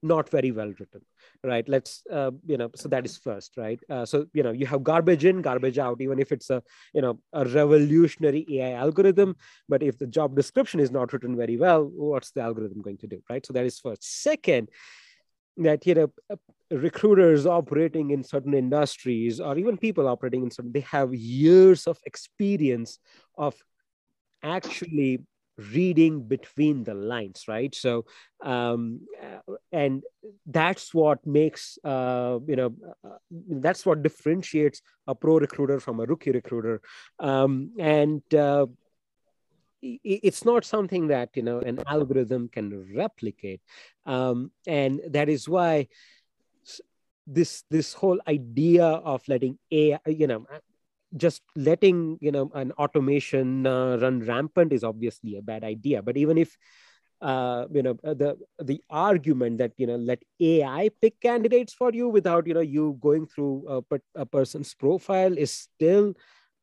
not 0.02 0.30
very 0.30 0.52
well 0.52 0.74
written 0.80 1.02
right? 1.44 1.68
Let's 1.68 2.04
uh, 2.12 2.32
you 2.46 2.58
know 2.58 2.70
so 2.76 2.90
that 2.90 3.06
is 3.06 3.18
first 3.18 3.58
right? 3.58 3.80
Uh, 3.90 4.06
so 4.06 4.26
you 4.34 4.44
know 4.44 4.52
you 4.52 4.66
have 4.66 4.84
garbage 4.84 5.26
in 5.26 5.42
garbage 5.42 5.78
out 5.78 6.02
even 6.02 6.20
if 6.20 6.32
it's 6.32 6.50
a 6.50 6.62
you 6.94 7.02
know 7.02 7.20
a 7.34 7.46
revolutionary 7.46 8.46
ai 8.52 8.74
algorithm. 8.74 9.36
But 9.68 9.84
if 9.84 9.98
the 9.98 10.08
job 10.08 10.36
description 10.36 10.80
is 10.80 10.92
not 10.92 11.14
written 11.14 11.36
very 11.36 11.58
well 11.58 11.84
what's 11.86 12.32
the 12.32 12.42
algorithm 12.42 12.82
going 12.82 12.98
to 12.98 13.08
do 13.08 13.22
right? 13.30 13.46
So 13.46 13.54
that 13.54 13.66
is 13.66 13.80
first. 13.80 14.04
Second 14.24 14.70
that 15.58 15.86
you 15.86 15.96
know 15.96 16.12
uh, 16.30 16.36
recruiters 16.72 17.46
operating 17.46 18.12
in 18.12 18.24
certain 18.24 18.54
industries 18.54 19.40
or 19.40 19.58
even 19.58 19.78
people 19.78 20.08
operating 20.08 20.44
in 20.44 20.52
certain 20.52 20.72
they 20.72 20.82
have 20.82 21.14
years 21.14 21.88
of 21.88 22.00
experience 22.06 23.00
of 23.38 23.56
actually 24.44 25.20
reading 25.74 26.24
between 26.24 26.84
the 26.84 26.94
lines 26.94 27.46
right? 27.48 27.74
So 27.76 28.06
um, 28.44 29.02
and 29.72 30.04
that's 30.46 30.94
what 30.94 31.26
makes 31.26 31.78
uh, 31.84 32.40
you 32.48 32.56
know 32.56 32.76
uh, 33.04 33.18
that's 33.50 33.86
what 33.86 34.04
differentiates 34.04 34.82
a 35.08 35.16
pro 35.16 35.40
recruiter 35.40 35.80
from 35.80 36.00
a 36.00 36.06
rookie 36.06 36.32
recruiter. 36.32 36.82
Um, 37.20 37.72
and 37.78 38.22
uh, 38.34 38.68
it's 39.82 40.44
not 40.44 40.66
something 40.66 41.08
that 41.08 41.30
you 41.36 41.44
know 41.44 41.60
an 41.60 41.82
algorithm 41.88 42.50
can 42.50 42.94
replicate. 42.96 43.62
Um, 44.06 44.52
and 44.68 45.02
that 45.10 45.30
is 45.30 45.48
why 45.48 45.88
this 47.28 47.64
this 47.70 47.94
whole 47.94 48.20
idea 48.28 48.86
of 48.86 49.22
letting 49.28 49.58
AI, 49.72 50.00
you 50.08 50.28
know, 50.28 50.46
just 51.16 51.42
letting 51.56 52.18
you 52.22 52.32
know 52.32 52.52
an 52.54 52.72
automation 52.74 53.66
uh, 53.66 53.98
run 53.98 54.20
rampant 54.22 54.74
is 54.74 54.84
obviously 54.84 55.38
a 55.38 55.42
bad 55.42 55.64
idea. 55.64 56.02
But 56.02 56.18
even 56.18 56.38
if 56.38 56.58
uh, 57.22 57.66
you 57.72 57.84
know 57.84 57.94
the 58.04 58.38
the 58.60 58.82
argument 58.90 59.58
that 59.58 59.74
you 59.78 59.86
know 59.86 59.98
let 59.98 60.24
ai 60.40 60.90
pick 61.02 61.20
candidates 61.20 61.74
for 61.74 61.92
you 61.92 62.08
without 62.08 62.48
you 62.48 62.54
know 62.54 62.62
you 62.62 62.98
going 63.02 63.28
through 63.28 63.66
a, 63.68 64.00
a 64.16 64.26
person's 64.26 64.74
profile 64.74 65.38
is 65.38 65.52
still 65.52 66.14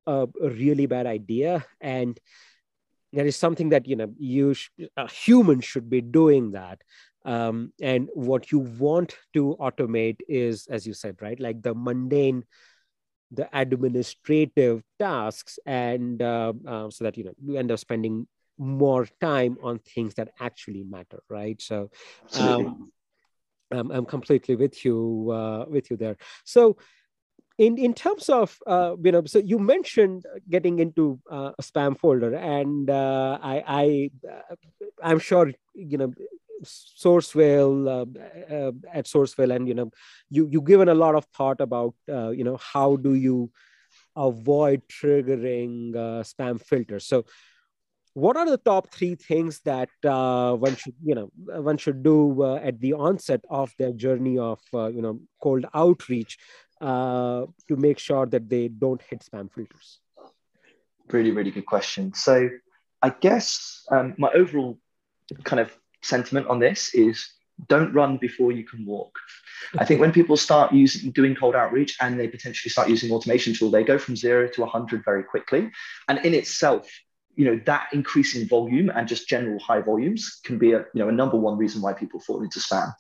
a, 0.07 0.27
a, 0.43 0.49
really 0.51 0.87
bad 0.87 1.07
idea. 1.07 1.65
And 1.81 2.19
that 3.13 3.27
is 3.27 3.37
something 3.37 3.71
that 3.71 3.87
you 3.87 3.97
know 3.97 4.13
you 4.19 4.55
sh- 4.55 4.71
a 4.97 5.11
human 5.11 5.61
should 5.61 5.91
be 5.91 6.01
doing 6.01 6.53
that. 6.53 6.83
Um, 7.25 7.73
and 7.81 8.09
what 8.15 8.53
you 8.53 8.61
want 8.61 9.17
to 9.35 9.57
automate 9.61 10.21
is 10.29 10.69
as 10.69 10.87
you 10.87 10.95
said 10.95 11.17
right 11.21 11.41
like 11.41 11.61
the 11.61 11.75
mundane 11.75 12.45
the 13.31 13.49
administrative 13.53 14.83
tasks 14.99 15.59
and 15.67 16.23
uh, 16.23 16.53
uh, 16.67 16.91
so 16.91 17.05
that 17.05 17.17
you 17.17 17.25
know 17.25 17.35
you 17.45 17.57
end 17.57 17.71
up 17.73 17.79
spending 17.79 18.27
more 18.59 19.07
time 19.21 19.59
on 19.63 19.79
things 19.79 20.15
that 20.15 20.31
actually 20.41 20.85
matter 20.85 21.21
right? 21.29 21.61
So 21.61 21.91
um, 22.39 22.91
I'm, 23.71 23.91
I'm 23.91 24.07
completely 24.07 24.57
with 24.57 24.85
you 24.85 25.31
uh, 25.33 25.65
with 25.69 25.91
you 25.91 25.97
there. 25.97 26.17
So 26.45 26.77
in 27.59 27.79
in 27.79 27.95
terms 27.95 28.29
of 28.29 28.59
uh, 28.67 28.97
you 29.03 29.13
know 29.13 29.25
so 29.25 29.39
you 29.39 29.59
mentioned 29.59 30.25
getting 30.49 30.79
into 30.79 31.19
uh, 31.31 31.53
a 31.59 31.63
spam 31.63 31.99
folder 31.99 32.35
and 32.35 32.91
uh, 32.91 33.39
i 33.43 33.63
i 33.67 34.11
i'm 35.03 35.19
sure 35.19 35.51
you 35.75 35.99
know 35.99 36.13
SourceWhale 36.65 37.87
uh, 37.89 38.55
uh, 38.55 38.73
at 38.93 39.07
SourceWhale, 39.07 39.55
and 39.55 39.69
you 39.69 39.75
know, 39.75 39.91
you 40.31 40.49
you 40.51 40.61
given 40.63 40.89
a 40.89 40.95
lot 40.95 41.15
of 41.15 41.25
thought 41.27 41.61
about 41.61 41.95
uh, 42.09 42.31
you 42.31 42.45
know 42.45 42.57
how 42.57 42.97
do 42.97 43.15
you 43.15 43.51
avoid 44.15 44.83
triggering 44.89 45.95
uh, 45.95 46.23
spam 46.23 46.61
filters. 46.61 47.07
So, 47.07 47.25
what 48.15 48.37
are 48.37 48.49
the 48.49 48.57
top 48.57 48.91
three 48.93 49.15
things 49.15 49.61
that 49.65 49.91
uh, 50.05 50.55
one 50.55 50.77
should 50.77 50.95
you 51.05 51.15
know 51.15 51.31
one 51.35 51.77
should 51.77 52.03
do 52.03 52.43
uh, 52.43 52.57
at 52.57 52.81
the 52.81 52.95
onset 52.95 53.45
of 53.51 53.75
their 53.79 53.93
journey 53.93 54.39
of 54.39 54.61
you 54.73 55.03
know 55.03 55.21
cold 55.43 55.67
outreach 55.75 56.39
to 56.81 57.49
make 57.71 57.99
sure 57.99 58.27
that 58.27 58.49
they 58.49 58.69
don't 58.69 59.03
hit 59.03 59.21
spam 59.21 59.53
filters? 59.53 60.01
Really, 61.09 61.31
really 61.31 61.53
good 61.53 61.67
question. 61.67 62.15
So, 62.15 62.49
I 63.01 63.11
guess 63.11 63.87
um, 63.93 64.15
my 64.19 64.29
overall 64.33 64.79
kind 65.45 65.61
of 65.61 65.77
sentiment 66.07 66.47
on 66.49 66.59
this 66.59 66.95
is 66.95 67.33
don't 67.69 67.93
run 67.93 68.19
before 68.19 68.53
you 68.53 68.65
can 68.65 68.85
walk. 68.85 69.19
I 69.79 69.85
think 69.85 70.01
when 70.01 70.13
people 70.13 70.37
start 70.37 70.73
using 70.73 71.11
doing 71.11 71.35
cold 71.35 71.55
outreach 71.55 71.97
and 72.01 72.21
they 72.21 72.29
potentially 72.29 72.71
start 72.71 72.89
using 72.89 73.11
automation 73.11 73.55
tool, 73.55 73.71
they 73.71 73.83
go 73.83 73.99
from 73.99 74.17
zero 74.17 74.49
to 74.49 74.61
100 74.61 75.05
very 75.05 75.23
quickly. 75.23 75.71
And 76.09 76.19
in 76.25 76.35
itself, 76.35 76.89
you 77.35 77.45
know 77.45 77.61
that 77.67 77.89
increasing 77.93 78.49
volume 78.49 78.91
and 78.91 79.07
just 79.07 79.29
general 79.29 79.59
high 79.61 79.81
volumes 79.81 80.41
can 80.45 80.59
be 80.59 80.73
a 80.73 80.79
you 80.95 81.01
know 81.03 81.09
a 81.09 81.13
number 81.13 81.37
one 81.37 81.59
reason 81.59 81.83
why 81.83 81.93
people 81.93 82.21
fall 82.21 82.43
into 82.43 82.61
spam. 82.61 82.93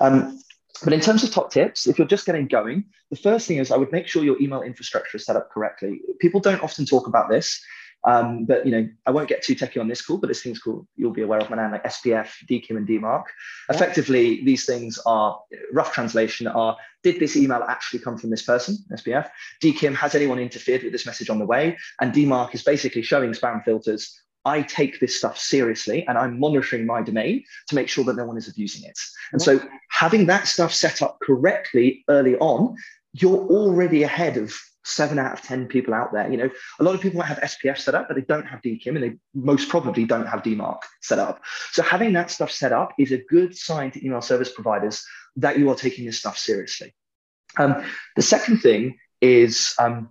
Um, 0.00 0.40
but 0.82 0.92
in 0.92 1.00
terms 1.00 1.22
of 1.22 1.30
top 1.30 1.52
tips, 1.52 1.86
if 1.86 1.98
you're 1.98 2.06
just 2.06 2.26
getting 2.26 2.48
going, 2.48 2.84
the 3.10 3.16
first 3.16 3.46
thing 3.46 3.58
is 3.58 3.70
I 3.70 3.76
would 3.76 3.92
make 3.92 4.08
sure 4.08 4.24
your 4.24 4.40
email 4.40 4.62
infrastructure 4.62 5.18
is 5.18 5.24
set 5.24 5.36
up 5.36 5.50
correctly. 5.50 6.00
People 6.18 6.40
don't 6.40 6.62
often 6.62 6.84
talk 6.84 7.06
about 7.06 7.28
this. 7.28 7.62
Um, 8.04 8.44
but 8.44 8.66
you 8.66 8.72
know, 8.72 8.88
I 9.06 9.10
won't 9.10 9.28
get 9.28 9.42
too 9.42 9.54
techy 9.54 9.80
on 9.80 9.88
this 9.88 10.02
call, 10.02 10.18
but 10.18 10.26
this 10.26 10.42
thing's 10.42 10.58
cool. 10.58 10.86
You'll 10.96 11.12
be 11.12 11.22
aware 11.22 11.40
of 11.40 11.48
my 11.48 11.56
name, 11.56 11.72
like 11.72 11.84
SPF, 11.84 12.30
DKIM, 12.48 12.76
and 12.76 12.86
DMARC. 12.86 13.24
Yeah. 13.70 13.76
Effectively, 13.76 14.44
these 14.44 14.66
things 14.66 14.98
are 15.06 15.40
rough 15.72 15.92
translation 15.92 16.46
are 16.46 16.76
did 17.02 17.20
this 17.20 17.36
email 17.36 17.62
actually 17.68 18.00
come 18.00 18.16
from 18.16 18.30
this 18.30 18.42
person, 18.42 18.78
SPF? 18.92 19.28
DKIM, 19.62 19.94
has 19.94 20.14
anyone 20.14 20.38
interfered 20.38 20.82
with 20.82 20.92
this 20.92 21.06
message 21.06 21.28
on 21.28 21.38
the 21.38 21.44
way? 21.44 21.76
And 22.00 22.12
DMARC 22.12 22.54
is 22.54 22.62
basically 22.62 23.02
showing 23.02 23.32
spam 23.32 23.62
filters. 23.64 24.18
I 24.46 24.62
take 24.62 25.00
this 25.00 25.16
stuff 25.16 25.38
seriously 25.38 26.06
and 26.06 26.18
I'm 26.18 26.38
monitoring 26.38 26.86
my 26.86 27.02
domain 27.02 27.44
to 27.68 27.74
make 27.74 27.88
sure 27.88 28.04
that 28.04 28.16
no 28.16 28.26
one 28.26 28.36
is 28.36 28.48
abusing 28.48 28.88
it. 28.88 28.98
And 29.32 29.40
yeah. 29.40 29.44
so 29.44 29.68
having 29.90 30.26
that 30.26 30.46
stuff 30.46 30.72
set 30.72 31.02
up 31.02 31.18
correctly 31.22 32.04
early 32.08 32.36
on, 32.36 32.76
you're 33.12 33.46
already 33.48 34.02
ahead 34.02 34.36
of 34.36 34.54
seven 34.84 35.18
out 35.18 35.32
of 35.32 35.42
10 35.42 35.66
people 35.66 35.94
out 35.94 36.12
there. 36.12 36.30
You 36.30 36.36
know, 36.36 36.50
a 36.78 36.84
lot 36.84 36.94
of 36.94 37.00
people 37.00 37.18
might 37.18 37.26
have 37.26 37.38
SPF 37.38 37.78
set 37.78 37.94
up, 37.94 38.08
but 38.08 38.14
they 38.14 38.22
don't 38.22 38.46
have 38.46 38.62
DKIM 38.62 38.94
and 38.96 39.02
they 39.02 39.14
most 39.34 39.68
probably 39.68 40.04
don't 40.04 40.26
have 40.26 40.42
DMARC 40.42 40.78
set 41.00 41.18
up. 41.18 41.42
So 41.72 41.82
having 41.82 42.12
that 42.12 42.30
stuff 42.30 42.50
set 42.50 42.72
up 42.72 42.92
is 42.98 43.12
a 43.12 43.18
good 43.18 43.56
sign 43.56 43.90
to 43.92 44.04
email 44.04 44.20
service 44.20 44.52
providers 44.52 45.04
that 45.36 45.58
you 45.58 45.70
are 45.70 45.74
taking 45.74 46.04
this 46.04 46.18
stuff 46.18 46.38
seriously. 46.38 46.94
Um, 47.56 47.84
the 48.16 48.22
second 48.22 48.58
thing 48.58 48.98
is 49.20 49.74
um, 49.78 50.10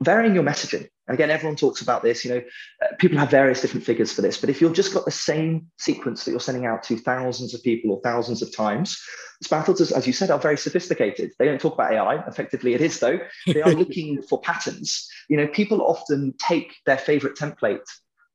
varying 0.00 0.34
your 0.34 0.44
messaging. 0.44 0.88
And 1.06 1.14
again, 1.14 1.30
everyone 1.30 1.56
talks 1.56 1.80
about 1.80 2.02
this. 2.02 2.24
You 2.24 2.34
know, 2.34 2.42
uh, 2.82 2.94
people 2.98 3.18
have 3.18 3.30
various 3.30 3.60
different 3.60 3.84
figures 3.84 4.12
for 4.12 4.22
this. 4.22 4.38
But 4.38 4.50
if 4.50 4.60
you've 4.60 4.74
just 4.74 4.94
got 4.94 5.04
the 5.04 5.10
same 5.10 5.66
sequence 5.78 6.24
that 6.24 6.30
you're 6.30 6.40
sending 6.40 6.66
out 6.66 6.82
to 6.84 6.96
thousands 6.96 7.54
of 7.54 7.62
people 7.62 7.92
or 7.92 8.00
thousands 8.02 8.42
of 8.42 8.54
times, 8.54 9.00
spam 9.44 9.64
filters, 9.64 9.90
as 9.90 10.06
you 10.06 10.12
said, 10.12 10.30
are 10.30 10.38
very 10.38 10.58
sophisticated. 10.58 11.32
They 11.38 11.46
don't 11.46 11.60
talk 11.60 11.74
about 11.74 11.92
AI. 11.92 12.26
Effectively, 12.26 12.74
it 12.74 12.80
is 12.80 13.00
though. 13.00 13.18
They 13.46 13.62
are 13.62 13.72
looking 13.74 14.22
for 14.22 14.40
patterns. 14.40 15.08
You 15.28 15.38
know, 15.38 15.48
people 15.48 15.80
often 15.80 16.34
take 16.38 16.76
their 16.86 16.98
favorite 16.98 17.36
template 17.36 17.86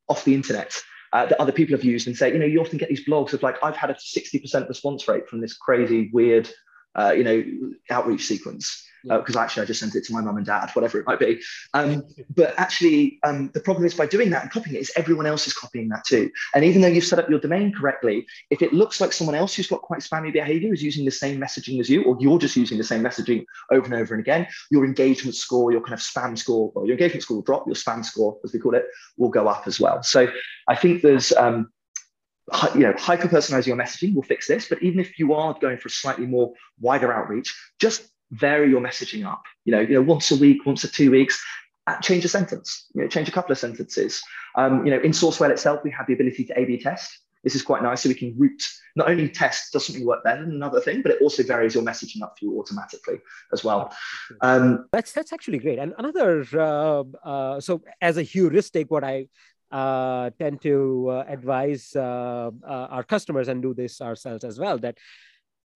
off 0.09 0.25
the 0.25 0.33
internet 0.33 0.75
uh, 1.13 1.27
that 1.27 1.39
other 1.39 1.51
people 1.51 1.77
have 1.77 1.85
used 1.85 2.07
and 2.07 2.17
say, 2.17 2.33
you 2.33 2.39
know, 2.39 2.45
you 2.45 2.59
often 2.59 2.79
get 2.79 2.89
these 2.89 3.07
blogs 3.07 3.33
of 3.33 3.43
like, 3.43 3.55
I've 3.63 3.77
had 3.77 3.91
a 3.91 3.93
60% 3.93 4.67
response 4.67 5.07
rate 5.07 5.29
from 5.29 5.41
this 5.41 5.55
crazy, 5.55 6.09
weird, 6.11 6.49
uh, 6.95 7.13
you 7.15 7.23
know, 7.23 7.43
outreach 7.91 8.25
sequence 8.25 8.83
because 9.03 9.35
uh, 9.35 9.39
actually 9.39 9.63
I 9.63 9.65
just 9.65 9.79
sent 9.79 9.95
it 9.95 10.03
to 10.05 10.13
my 10.13 10.21
mum 10.21 10.37
and 10.37 10.45
dad, 10.45 10.69
whatever 10.73 10.99
it 10.99 11.05
might 11.05 11.19
be. 11.19 11.41
Um, 11.73 12.03
but 12.35 12.53
actually, 12.57 13.19
um, 13.23 13.51
the 13.53 13.59
problem 13.59 13.85
is 13.85 13.93
by 13.93 14.05
doing 14.05 14.29
that 14.31 14.43
and 14.43 14.51
copying 14.51 14.75
it 14.75 14.79
is 14.79 14.91
everyone 14.95 15.25
else 15.25 15.47
is 15.47 15.53
copying 15.53 15.89
that 15.89 16.05
too. 16.05 16.31
And 16.55 16.63
even 16.63 16.81
though 16.81 16.87
you've 16.87 17.03
set 17.03 17.19
up 17.19 17.29
your 17.29 17.39
domain 17.39 17.73
correctly, 17.73 18.25
if 18.49 18.61
it 18.61 18.73
looks 18.73 19.01
like 19.01 19.13
someone 19.13 19.35
else 19.35 19.55
who's 19.55 19.67
got 19.67 19.81
quite 19.81 19.99
spammy 19.99 20.31
behavior 20.31 20.73
is 20.73 20.83
using 20.83 21.05
the 21.05 21.11
same 21.11 21.39
messaging 21.39 21.79
as 21.79 21.89
you, 21.89 22.03
or 22.03 22.17
you're 22.19 22.39
just 22.39 22.55
using 22.55 22.77
the 22.77 22.83
same 22.83 23.03
messaging 23.03 23.45
over 23.71 23.85
and 23.85 23.93
over 23.93 24.13
and 24.13 24.21
again, 24.21 24.47
your 24.71 24.85
engagement 24.85 25.35
score, 25.35 25.71
your 25.71 25.81
kind 25.81 25.93
of 25.93 25.99
spam 25.99 26.37
score, 26.37 26.71
or 26.75 26.85
your 26.85 26.93
engagement 26.93 27.23
score 27.23 27.37
will 27.37 27.43
drop, 27.43 27.65
your 27.67 27.75
spam 27.75 28.03
score, 28.03 28.37
as 28.43 28.53
we 28.53 28.59
call 28.59 28.75
it, 28.75 28.85
will 29.17 29.29
go 29.29 29.47
up 29.47 29.67
as 29.67 29.79
well. 29.79 30.01
So 30.03 30.27
I 30.67 30.75
think 30.75 31.01
there's 31.01 31.31
um, 31.33 31.69
you 32.75 32.81
know, 32.81 32.93
hyper 32.97 33.27
personalizing 33.27 33.67
your 33.67 33.77
messaging 33.77 34.13
will 34.13 34.23
fix 34.23 34.47
this. 34.47 34.67
But 34.67 34.83
even 34.83 34.99
if 34.99 35.17
you 35.17 35.33
are 35.33 35.55
going 35.59 35.77
for 35.77 35.87
a 35.87 35.91
slightly 35.91 36.25
more 36.25 36.53
wider 36.79 37.13
outreach, 37.13 37.53
just 37.79 38.09
vary 38.33 38.69
your 38.69 38.81
messaging 38.81 39.25
up. 39.25 39.43
You 39.65 39.71
know, 39.73 39.79
you 39.79 39.93
know, 39.95 40.01
once 40.01 40.31
a 40.31 40.35
week, 40.35 40.65
once 40.65 40.83
a 40.83 40.87
two 40.87 41.11
weeks, 41.11 41.41
uh, 41.87 41.97
change 41.99 42.25
a 42.25 42.29
sentence. 42.29 42.87
You 42.93 43.03
know, 43.03 43.07
change 43.07 43.27
a 43.27 43.31
couple 43.31 43.51
of 43.51 43.57
sentences. 43.57 44.21
Um, 44.55 44.85
you 44.85 44.91
know, 44.91 44.99
in 44.99 45.11
SourceWhale 45.11 45.51
itself, 45.51 45.81
we 45.83 45.91
have 45.91 46.07
the 46.07 46.13
ability 46.13 46.45
to 46.45 46.59
A/B 46.59 46.79
test. 46.81 47.19
This 47.43 47.55
is 47.55 47.61
quite 47.61 47.83
nice, 47.83 48.01
so 48.01 48.09
we 48.09 48.15
can 48.15 48.33
route 48.37 48.63
not 48.95 49.09
only 49.09 49.27
test 49.27 49.73
does 49.73 49.85
something 49.85 50.05
work 50.05 50.23
better 50.23 50.45
than 50.45 50.53
another 50.53 50.79
thing, 50.79 51.01
but 51.01 51.11
it 51.11 51.21
also 51.21 51.43
varies 51.43 51.75
your 51.75 51.83
messaging 51.83 52.21
up 52.21 52.37
for 52.39 52.45
you 52.45 52.59
automatically 52.59 53.17
as 53.51 53.63
well. 53.63 53.93
Um, 54.41 54.85
that's 54.93 55.11
that's 55.11 55.33
actually 55.33 55.57
great. 55.57 55.77
And 55.77 55.93
another, 55.97 56.45
uh, 56.53 57.03
uh, 57.23 57.59
so 57.59 57.81
as 58.01 58.17
a 58.17 58.23
heuristic, 58.23 58.89
what 58.89 59.03
I 59.03 59.27
uh, 59.73 60.29
tend 60.39 60.61
to 60.61 61.09
uh, 61.09 61.25
advise 61.27 61.95
uh, 61.95 62.51
uh, 62.65 62.87
our 62.91 63.03
customers 63.03 63.47
and 63.47 63.61
do 63.61 63.73
this 63.73 63.99
ourselves 64.01 64.43
as 64.43 64.59
well 64.59 64.77
that 64.77 64.97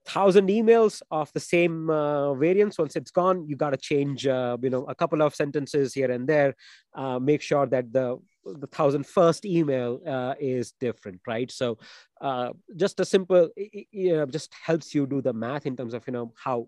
thousand 0.07 0.47
emails 0.47 1.01
of 1.11 1.31
the 1.33 1.39
same 1.39 1.89
uh, 1.89 2.31
once 2.33 2.95
it's 2.95 3.11
gone 3.11 3.45
you 3.47 3.55
got 3.55 3.71
to 3.71 3.77
change 3.77 4.25
uh, 4.25 4.57
you 4.61 4.69
know 4.69 4.85
a 4.85 4.95
couple 4.95 5.21
of 5.21 5.35
sentences 5.35 5.93
here 5.93 6.09
and 6.09 6.27
there 6.27 6.55
uh, 6.95 7.19
make 7.19 7.41
sure 7.41 7.65
that 7.65 7.91
the 7.91 8.17
the 8.61 8.67
thousand 8.67 9.05
first 9.05 9.45
email 9.45 9.99
uh, 10.07 10.33
is 10.39 10.71
different 10.79 11.19
right? 11.27 11.51
So 11.51 11.77
uh, 12.21 12.51
just 12.77 12.99
a 13.01 13.05
simple 13.05 13.49
you 13.57 14.15
know 14.17 14.25
just 14.25 14.53
helps 14.53 14.95
you 14.95 15.05
do 15.05 15.21
the 15.21 15.33
math 15.33 15.65
in 15.65 15.75
terms 15.75 15.93
of 15.93 16.07
you 16.07 16.13
know 16.13 16.33
how 16.41 16.67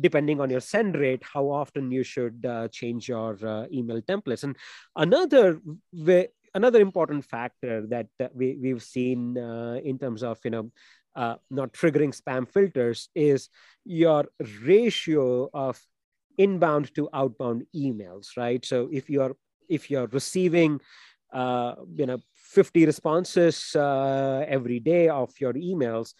depending 0.00 0.40
on 0.40 0.50
your 0.50 0.60
send 0.60 0.94
rate 0.94 1.22
how 1.34 1.44
often 1.50 1.90
you 1.90 2.04
should 2.04 2.46
uh, 2.46 2.68
change 2.68 3.08
your 3.08 3.36
email 3.72 4.00
templates. 4.02 4.44
And 4.44 4.56
another 4.94 5.60
way 5.92 6.28
another 6.54 6.80
important 6.80 7.24
factor 7.24 7.86
that, 7.86 8.06
that 8.18 8.34
we, 8.34 8.56
we've 8.60 8.82
seen 8.82 9.36
in 9.84 9.98
terms 9.98 10.22
of 10.22 10.38
you 10.44 10.50
know 10.50 10.70
uh, 11.20 11.36
not 11.50 11.72
triggering 11.72 12.14
spam 12.20 12.48
filters 12.48 13.08
is 13.14 13.48
your 13.84 14.24
ratio 14.64 15.50
of 15.52 15.78
inbound 16.38 16.94
to 16.94 17.08
outbound 17.12 17.66
emails 17.76 18.36
right? 18.36 18.64
So 18.64 18.88
if 18.90 19.10
you're 19.10 19.36
if 19.68 19.90
you're 19.90 20.08
receiving 20.08 20.80
uh, 21.32 21.74
you 21.94 22.06
know 22.06 22.18
50 22.34 22.86
responses 22.86 23.76
uh, 23.76 24.44
every 24.48 24.80
day 24.80 25.08
of 25.08 25.30
your 25.40 25.52
emails 25.54 26.14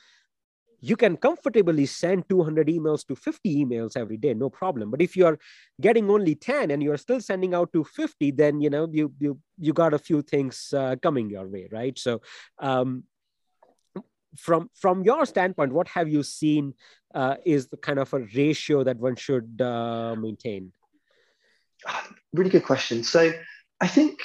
you 0.83 0.97
can 0.97 1.17
comfortably 1.17 1.85
send 1.87 2.29
200 2.29 2.67
emails 2.69 3.07
to 3.07 3.15
50 3.15 3.65
emails 3.65 3.97
every 3.97 4.17
day 4.17 4.35
no 4.35 4.49
problem. 4.51 4.91
But 4.91 5.03
if 5.03 5.17
you're 5.17 5.39
getting 5.81 6.11
only 6.11 6.35
10 6.35 6.71
and 6.71 6.83
you're 6.83 6.97
still 6.97 7.21
sending 7.21 7.55
out 7.55 7.73
to 7.73 7.85
50 7.85 8.31
then 8.31 8.61
you 8.61 8.71
know 8.71 8.89
you 8.91 9.13
you 9.19 9.39
you 9.59 9.73
got 9.73 9.95
a 9.95 9.99
few 9.99 10.23
things 10.23 10.73
uh, 10.77 10.97
coming 11.03 11.31
your 11.31 11.49
way 11.49 11.69
right? 11.71 11.99
So 11.99 12.21
um, 12.59 13.05
from 14.37 14.71
from 14.75 15.03
your 15.03 15.27
standpoint 15.27 15.73
what 15.73 15.89
have 15.89 16.09
you 16.09 16.23
seen 16.23 16.75
uh, 17.15 17.37
is 17.45 17.67
the 17.67 17.77
kind 17.77 17.99
of 17.99 18.13
a 18.15 18.21
ratio 18.35 18.85
that 18.85 18.97
one 18.97 19.17
should 19.17 19.61
uh, 19.61 20.15
maintain? 20.17 20.73
Really 22.33 22.51
good 22.51 22.65
question. 22.65 23.03
So 23.03 23.33
i 23.83 23.87
think 23.87 24.19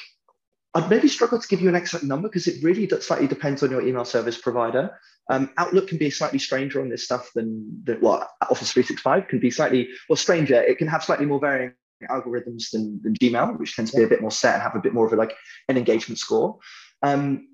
i'd 0.73 0.89
maybe 0.89 1.07
struggle 1.07 1.39
to 1.39 1.47
give 1.47 1.61
you 1.61 1.69
an 1.69 1.75
exact 1.75 2.03
number 2.03 2.27
because 2.27 2.45
it 2.45 2.61
really 2.61 2.85
slightly 2.99 3.27
depends 3.27 3.63
on 3.63 3.71
your 3.71 3.81
email 3.81 4.05
service 4.05 4.37
provider. 4.39 4.99
Um, 5.29 5.49
outlook 5.57 5.87
can 5.87 5.97
be 5.97 6.09
slightly 6.09 6.37
stranger 6.37 6.81
on 6.81 6.89
this 6.89 7.05
stuff 7.05 7.31
than, 7.33 7.81
than 7.85 7.99
what 8.01 8.29
office 8.41 8.73
365 8.73 9.27
can 9.27 9.39
be 9.39 9.49
slightly 9.49 9.87
well 10.07 10.17
stranger. 10.17 10.61
It 10.61 10.77
can 10.77 10.87
have 10.87 11.03
slightly 11.03 11.25
more 11.25 11.39
varying 11.39 11.73
algorithms 12.11 12.69
than, 12.71 12.99
than 13.01 13.15
gmail 13.15 13.57
which 13.57 13.75
tends 13.75 13.91
to 13.91 13.97
be 13.97 14.03
a 14.03 14.07
bit 14.07 14.21
more 14.21 14.31
set 14.31 14.55
and 14.55 14.63
have 14.63 14.75
a 14.75 14.79
bit 14.79 14.93
more 14.93 15.07
of 15.07 15.13
a 15.13 15.15
like 15.15 15.33
an 15.69 15.77
engagement 15.77 16.19
score. 16.19 16.59
Um, 17.01 17.47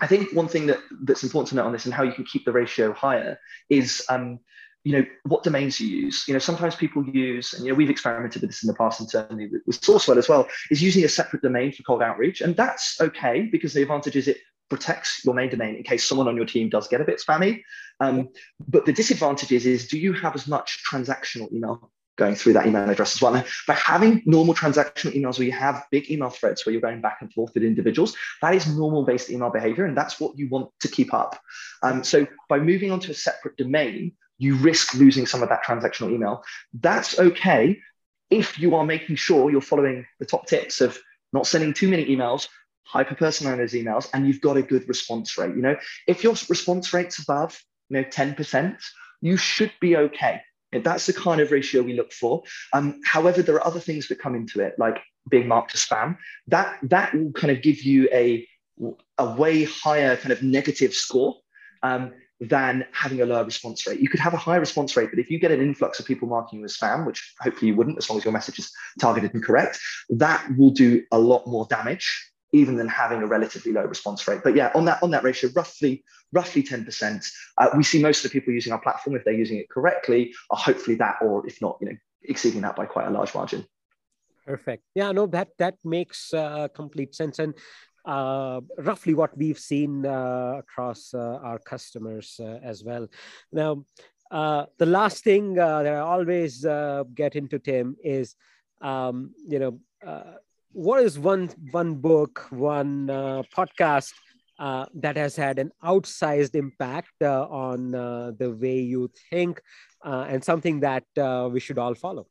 I 0.00 0.06
think 0.06 0.32
one 0.32 0.48
thing 0.48 0.66
that, 0.66 0.78
that's 1.02 1.22
important 1.22 1.48
to 1.50 1.56
note 1.56 1.66
on 1.66 1.72
this 1.72 1.84
and 1.84 1.94
how 1.94 2.02
you 2.02 2.12
can 2.12 2.24
keep 2.24 2.44
the 2.44 2.52
ratio 2.52 2.92
higher 2.92 3.38
is 3.68 4.04
um, 4.08 4.38
you 4.84 4.92
know 4.92 5.04
what 5.24 5.42
domains 5.42 5.80
you 5.80 5.88
use. 5.88 6.24
You 6.28 6.34
know 6.34 6.38
sometimes 6.38 6.74
people 6.74 7.04
use 7.04 7.52
and 7.52 7.64
you 7.64 7.72
know 7.72 7.76
we've 7.76 7.90
experimented 7.90 8.40
with 8.42 8.50
this 8.50 8.62
in 8.62 8.68
the 8.68 8.74
past 8.74 9.00
internally 9.00 9.50
with, 9.66 9.80
SourceWhale 9.80 10.16
as 10.16 10.28
well 10.28 10.46
is 10.70 10.82
using 10.82 11.04
a 11.04 11.08
separate 11.08 11.42
domain 11.42 11.72
for 11.72 11.82
cold 11.82 12.02
outreach 12.02 12.40
and 12.40 12.56
that's 12.56 13.00
okay 13.00 13.48
because 13.50 13.74
the 13.74 13.82
advantage 13.82 14.16
is 14.16 14.28
it 14.28 14.38
protects 14.68 15.24
your 15.24 15.34
main 15.34 15.48
domain 15.50 15.74
in 15.76 15.82
case 15.82 16.06
someone 16.06 16.28
on 16.28 16.36
your 16.36 16.44
team 16.44 16.68
does 16.68 16.88
get 16.88 17.00
a 17.00 17.04
bit 17.04 17.20
spammy. 17.26 17.62
Um, 18.00 18.28
but 18.68 18.86
the 18.86 18.92
disadvantage 18.92 19.50
is, 19.50 19.66
is 19.66 19.88
do 19.88 19.98
you 19.98 20.12
have 20.12 20.34
as 20.34 20.46
much 20.46 20.84
transactional 20.88 21.52
email 21.52 21.90
going 22.18 22.34
through 22.34 22.52
that 22.52 22.66
email 22.66 22.88
address 22.90 23.14
as 23.14 23.22
well. 23.22 23.32
Now, 23.32 23.44
by 23.66 23.74
having 23.74 24.22
normal 24.26 24.54
transactional 24.54 25.14
emails 25.14 25.38
where 25.38 25.46
you 25.46 25.52
have 25.52 25.86
big 25.90 26.10
email 26.10 26.28
threads 26.28 26.66
where 26.66 26.72
you're 26.72 26.82
going 26.82 27.00
back 27.00 27.18
and 27.20 27.32
forth 27.32 27.52
with 27.54 27.62
individuals, 27.62 28.14
that 28.42 28.54
is 28.54 28.66
normal 28.66 29.04
based 29.04 29.30
email 29.30 29.50
behavior, 29.50 29.86
and 29.86 29.96
that's 29.96 30.20
what 30.20 30.36
you 30.36 30.48
want 30.48 30.70
to 30.80 30.88
keep 30.88 31.14
up. 31.14 31.40
Um, 31.82 32.04
so 32.04 32.26
by 32.48 32.58
moving 32.58 32.90
on 32.90 33.00
to 33.00 33.12
a 33.12 33.14
separate 33.14 33.56
domain, 33.56 34.12
you 34.36 34.56
risk 34.56 34.94
losing 34.94 35.26
some 35.26 35.42
of 35.42 35.48
that 35.48 35.64
transactional 35.64 36.12
email. 36.12 36.42
That's 36.74 37.18
okay 37.18 37.78
if 38.30 38.58
you 38.58 38.74
are 38.74 38.84
making 38.84 39.16
sure 39.16 39.50
you're 39.50 39.60
following 39.60 40.04
the 40.18 40.26
top 40.26 40.46
tips 40.46 40.80
of 40.80 40.98
not 41.32 41.46
sending 41.46 41.72
too 41.72 41.88
many 41.88 42.04
emails, 42.04 42.48
hyper 42.82 43.14
personalizing 43.14 43.58
those 43.58 43.72
emails, 43.72 44.08
and 44.12 44.26
you've 44.26 44.40
got 44.40 44.56
a 44.56 44.62
good 44.62 44.88
response 44.88 45.38
rate. 45.38 45.54
You 45.54 45.62
know, 45.62 45.76
if 46.06 46.24
your 46.24 46.34
response 46.48 46.92
rate's 46.92 47.18
above, 47.20 47.58
you 47.88 47.98
know, 47.98 48.04
10%, 48.04 48.76
you 49.20 49.36
should 49.36 49.72
be 49.80 49.96
okay 49.96 50.40
that's 50.72 51.06
the 51.06 51.12
kind 51.12 51.40
of 51.40 51.50
ratio 51.50 51.82
we 51.82 51.94
look 51.94 52.12
for. 52.12 52.42
Um, 52.72 53.00
however, 53.04 53.42
there 53.42 53.56
are 53.56 53.66
other 53.66 53.80
things 53.80 54.08
that 54.08 54.18
come 54.18 54.34
into 54.34 54.60
it, 54.60 54.74
like 54.78 55.00
being 55.28 55.48
marked 55.48 55.74
as 55.74 55.80
spam. 55.80 56.16
That 56.46 56.78
that 56.82 57.14
will 57.14 57.32
kind 57.32 57.50
of 57.50 57.62
give 57.62 57.82
you 57.82 58.08
a 58.12 58.46
a 59.18 59.34
way 59.34 59.64
higher 59.64 60.16
kind 60.16 60.32
of 60.32 60.42
negative 60.42 60.94
score. 60.94 61.36
Um, 61.82 62.12
than 62.40 62.86
having 62.92 63.20
a 63.20 63.26
lower 63.26 63.44
response 63.44 63.86
rate. 63.86 64.00
You 64.00 64.08
could 64.08 64.20
have 64.20 64.34
a 64.34 64.36
high 64.36 64.56
response 64.56 64.96
rate, 64.96 65.10
but 65.10 65.18
if 65.18 65.30
you 65.30 65.38
get 65.40 65.50
an 65.50 65.60
influx 65.60 65.98
of 65.98 66.06
people 66.06 66.28
marking 66.28 66.60
you 66.60 66.64
as 66.64 66.76
spam, 66.76 67.04
which 67.04 67.34
hopefully 67.40 67.68
you 67.68 67.76
wouldn't 67.76 67.98
as 67.98 68.08
long 68.08 68.18
as 68.18 68.24
your 68.24 68.32
message 68.32 68.60
is 68.60 68.70
targeted 69.00 69.34
and 69.34 69.42
correct, 69.42 69.78
that 70.10 70.46
will 70.56 70.70
do 70.70 71.02
a 71.10 71.18
lot 71.18 71.46
more 71.46 71.66
damage 71.68 72.27
even 72.52 72.76
than 72.76 72.88
having 72.88 73.22
a 73.22 73.26
relatively 73.26 73.72
low 73.72 73.84
response 73.84 74.26
rate. 74.26 74.40
But 74.42 74.56
yeah, 74.56 74.70
on 74.74 74.84
that 74.86 75.02
on 75.02 75.10
that 75.10 75.24
ratio, 75.24 75.50
roughly 75.54 76.04
roughly 76.32 76.62
10%. 76.62 77.26
Uh, 77.56 77.68
we 77.76 77.82
see 77.82 78.02
most 78.02 78.24
of 78.24 78.30
the 78.30 78.38
people 78.38 78.52
using 78.52 78.72
our 78.72 78.80
platform, 78.80 79.16
if 79.16 79.24
they're 79.24 79.34
using 79.34 79.58
it 79.58 79.70
correctly, 79.70 80.34
are 80.50 80.58
hopefully 80.58 80.96
that, 80.96 81.16
or 81.22 81.46
if 81.46 81.60
not, 81.62 81.78
you 81.80 81.88
know, 81.88 81.96
exceeding 82.22 82.60
that 82.60 82.76
by 82.76 82.86
quite 82.86 83.06
a 83.06 83.10
large 83.10 83.34
margin. 83.34 83.64
Perfect. 84.46 84.82
Yeah, 84.94 85.12
no, 85.12 85.26
that 85.26 85.48
that 85.58 85.76
makes 85.84 86.32
uh, 86.32 86.68
complete 86.74 87.14
sense. 87.14 87.38
And 87.38 87.54
uh, 88.06 88.62
roughly 88.78 89.12
what 89.12 89.36
we've 89.36 89.58
seen 89.58 90.06
uh, 90.06 90.54
across 90.58 91.12
uh, 91.12 91.38
our 91.42 91.58
customers 91.58 92.40
uh, 92.40 92.58
as 92.62 92.82
well. 92.82 93.08
Now, 93.52 93.84
the 94.30 94.86
last 94.86 95.24
thing 95.24 95.54
that 95.54 95.86
I 95.86 95.96
always 95.98 96.62
get 97.14 97.36
into, 97.36 97.58
Tim, 97.58 97.96
is 98.02 98.34
um, 98.80 99.34
you 99.46 99.58
know 99.58 99.80
what 100.72 101.02
is 101.02 101.18
one 101.18 101.50
one 101.70 101.96
book, 101.96 102.46
one 102.50 103.10
uh, 103.10 103.42
podcast 103.56 104.12
uh, 104.58 104.86
that 104.94 105.16
has 105.16 105.36
had 105.36 105.58
an 105.58 105.70
outsized 105.82 106.54
impact 106.54 107.12
uh, 107.22 107.46
on 107.48 107.90
the 107.92 108.56
way 108.60 108.80
you 108.80 109.10
think, 109.30 109.60
and 110.04 110.42
something 110.42 110.80
that 110.80 111.04
we 111.52 111.60
should 111.60 111.78
all 111.78 111.94
follow. 111.94 112.26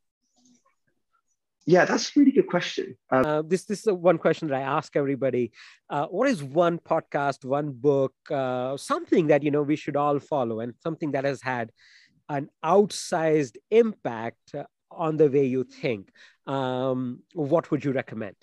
Yeah, 1.67 1.84
that's 1.84 2.15
a 2.15 2.19
really 2.19 2.32
good 2.32 2.47
question. 2.47 2.97
Uh, 3.12 3.43
this, 3.45 3.65
this 3.65 3.86
is 3.86 3.91
one 3.91 4.17
question 4.17 4.47
that 4.47 4.56
I 4.56 4.62
ask 4.62 4.95
everybody. 4.95 5.52
Uh, 5.89 6.06
what 6.06 6.30
is 6.30 6.41
one 6.41 6.80
podcast, 6.80 7.43
one 7.43 7.73
book, 7.73 8.13
uh, 8.32 8.78
something 8.78 9.28
that 9.28 9.43
you 9.43 9.52
know 9.52 9.63
we 9.63 9.76
should 9.76 9.97
all 9.97 10.17
follow, 10.17 10.62
and 10.62 10.76
something 10.82 11.12
that 11.12 11.26
has 11.26 11.41
had 11.41 11.71
an 12.30 12.50
outsized 12.63 13.58
impact 13.69 14.56
on 14.91 15.17
the 15.17 15.30
way 15.30 15.45
you 15.45 15.63
think? 15.63 16.10
Um, 16.45 17.23
what 17.34 17.71
would 17.71 17.84
you 17.84 17.91
recommend? 17.91 18.36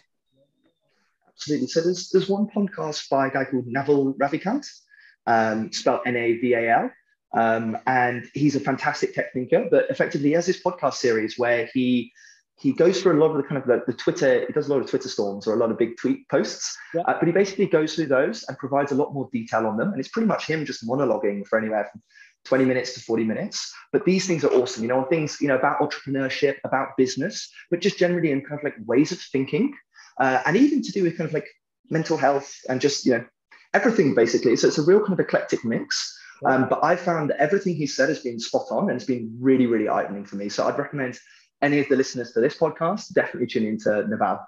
Absolutely. 1.29 1.67
So 1.69 1.81
there's 1.81 2.11
there's 2.11 2.29
one 2.29 2.47
podcast 2.47 3.09
by 3.09 3.27
a 3.27 3.31
guy 3.31 3.45
called 3.45 3.67
Naval 3.67 4.15
Ravikant, 4.15 4.67
um, 5.27 5.73
spelled 5.73 6.01
N-A-V-A-L. 6.07 6.91
Um, 7.35 7.77
and 7.87 8.29
he's 8.33 8.55
a 8.55 8.61
fantastic 8.61 9.13
tech 9.15 9.33
thinker, 9.33 9.67
but 9.69 9.91
effectively 9.91 10.29
he 10.29 10.35
has 10.35 10.47
this 10.47 10.63
podcast 10.63 10.95
series 10.95 11.37
where 11.37 11.69
he 11.75 12.13
he 12.57 12.73
goes 12.73 13.03
through 13.03 13.19
a 13.19 13.21
lot 13.21 13.33
of 13.33 13.37
the 13.37 13.43
kind 13.43 13.61
of 13.61 13.67
the, 13.67 13.83
the, 13.87 13.93
Twitter, 13.93 14.47
he 14.47 14.53
does 14.53 14.69
a 14.69 14.73
lot 14.73 14.81
of 14.81 14.89
Twitter 14.89 15.09
storms 15.09 15.47
or 15.47 15.55
a 15.55 15.57
lot 15.57 15.73
of 15.73 15.79
big 15.79 15.97
tweet 15.97 16.29
posts, 16.29 16.77
yeah. 16.95 17.01
uh, 17.03 17.19
but 17.19 17.27
he 17.27 17.33
basically 17.33 17.67
goes 17.67 17.95
through 17.95 18.07
those 18.07 18.45
and 18.45 18.57
provides 18.59 18.93
a 18.93 18.95
lot 18.95 19.13
more 19.13 19.29
detail 19.33 19.67
on 19.67 19.77
them. 19.77 19.91
And 19.91 19.99
it's 19.99 20.09
pretty 20.09 20.29
much 20.29 20.47
him 20.47 20.65
just 20.65 20.87
monologuing 20.87 21.45
for 21.47 21.59
anywhere 21.59 21.89
from 21.91 22.01
20 22.45 22.65
minutes 22.65 22.95
to 22.95 23.01
40 23.01 23.25
minutes. 23.25 23.73
But 23.93 24.05
these 24.05 24.27
things 24.27 24.45
are 24.45 24.53
awesome, 24.53 24.83
you 24.83 24.89
know, 24.89 25.01
on 25.01 25.09
things, 25.09 25.39
you 25.41 25.49
know, 25.49 25.57
about 25.57 25.81
entrepreneurship, 25.81 26.57
about 26.65 26.97
business, 26.97 27.51
but 27.71 27.81
just 27.81 27.99
generally 27.99 28.31
in 28.31 28.43
kind 28.43 28.59
of 28.59 28.65
like 28.65 28.77
ways 28.87 29.13
of 29.13 29.21
thinking 29.21 29.75
uh, 30.21 30.43
and 30.47 30.57
even 30.57 30.83
to 30.83 30.93
do 30.93 31.03
with 31.03 31.17
kind 31.17 31.29
of 31.29 31.35
like 31.35 31.49
mental 31.91 32.17
health 32.17 32.55
and 32.69 32.81
just, 32.81 33.07
you 33.07 33.13
know, 33.13 33.25
everything 33.73 34.15
basically. 34.15 34.57
So 34.57 34.69
it's 34.69 34.79
a 34.79 34.83
real 34.83 35.01
kind 35.01 35.13
of 35.13 35.21
eclectic 35.21 35.65
mix. 35.65 36.19
Um, 36.47 36.69
but 36.69 36.85
I 36.85 36.97
found 36.97 37.31
that 37.31 37.39
everything 37.39 37.75
he 37.75 37.87
said 37.87 38.09
has 38.09 38.21
been 38.21 38.39
spot 38.39 38.67
on 38.71 38.91
and 38.91 38.97
it's 38.97 39.07
been 39.07 39.35
really, 39.41 39.67
really 39.67 39.89
eye 39.89 40.05
opening 40.05 40.25
for 40.25 40.37
me. 40.37 40.49
So 40.49 40.67
I'd 40.67 40.79
recommend 40.79 41.19
any 41.63 41.79
of 41.79 41.89
the 41.89 41.97
listeners 41.97 42.33
to 42.33 42.41
this 42.41 42.57
podcast, 42.57 43.15
definitely 43.15 43.47
tune 43.47 43.67
into 43.67 44.07
Naval. 44.09 44.41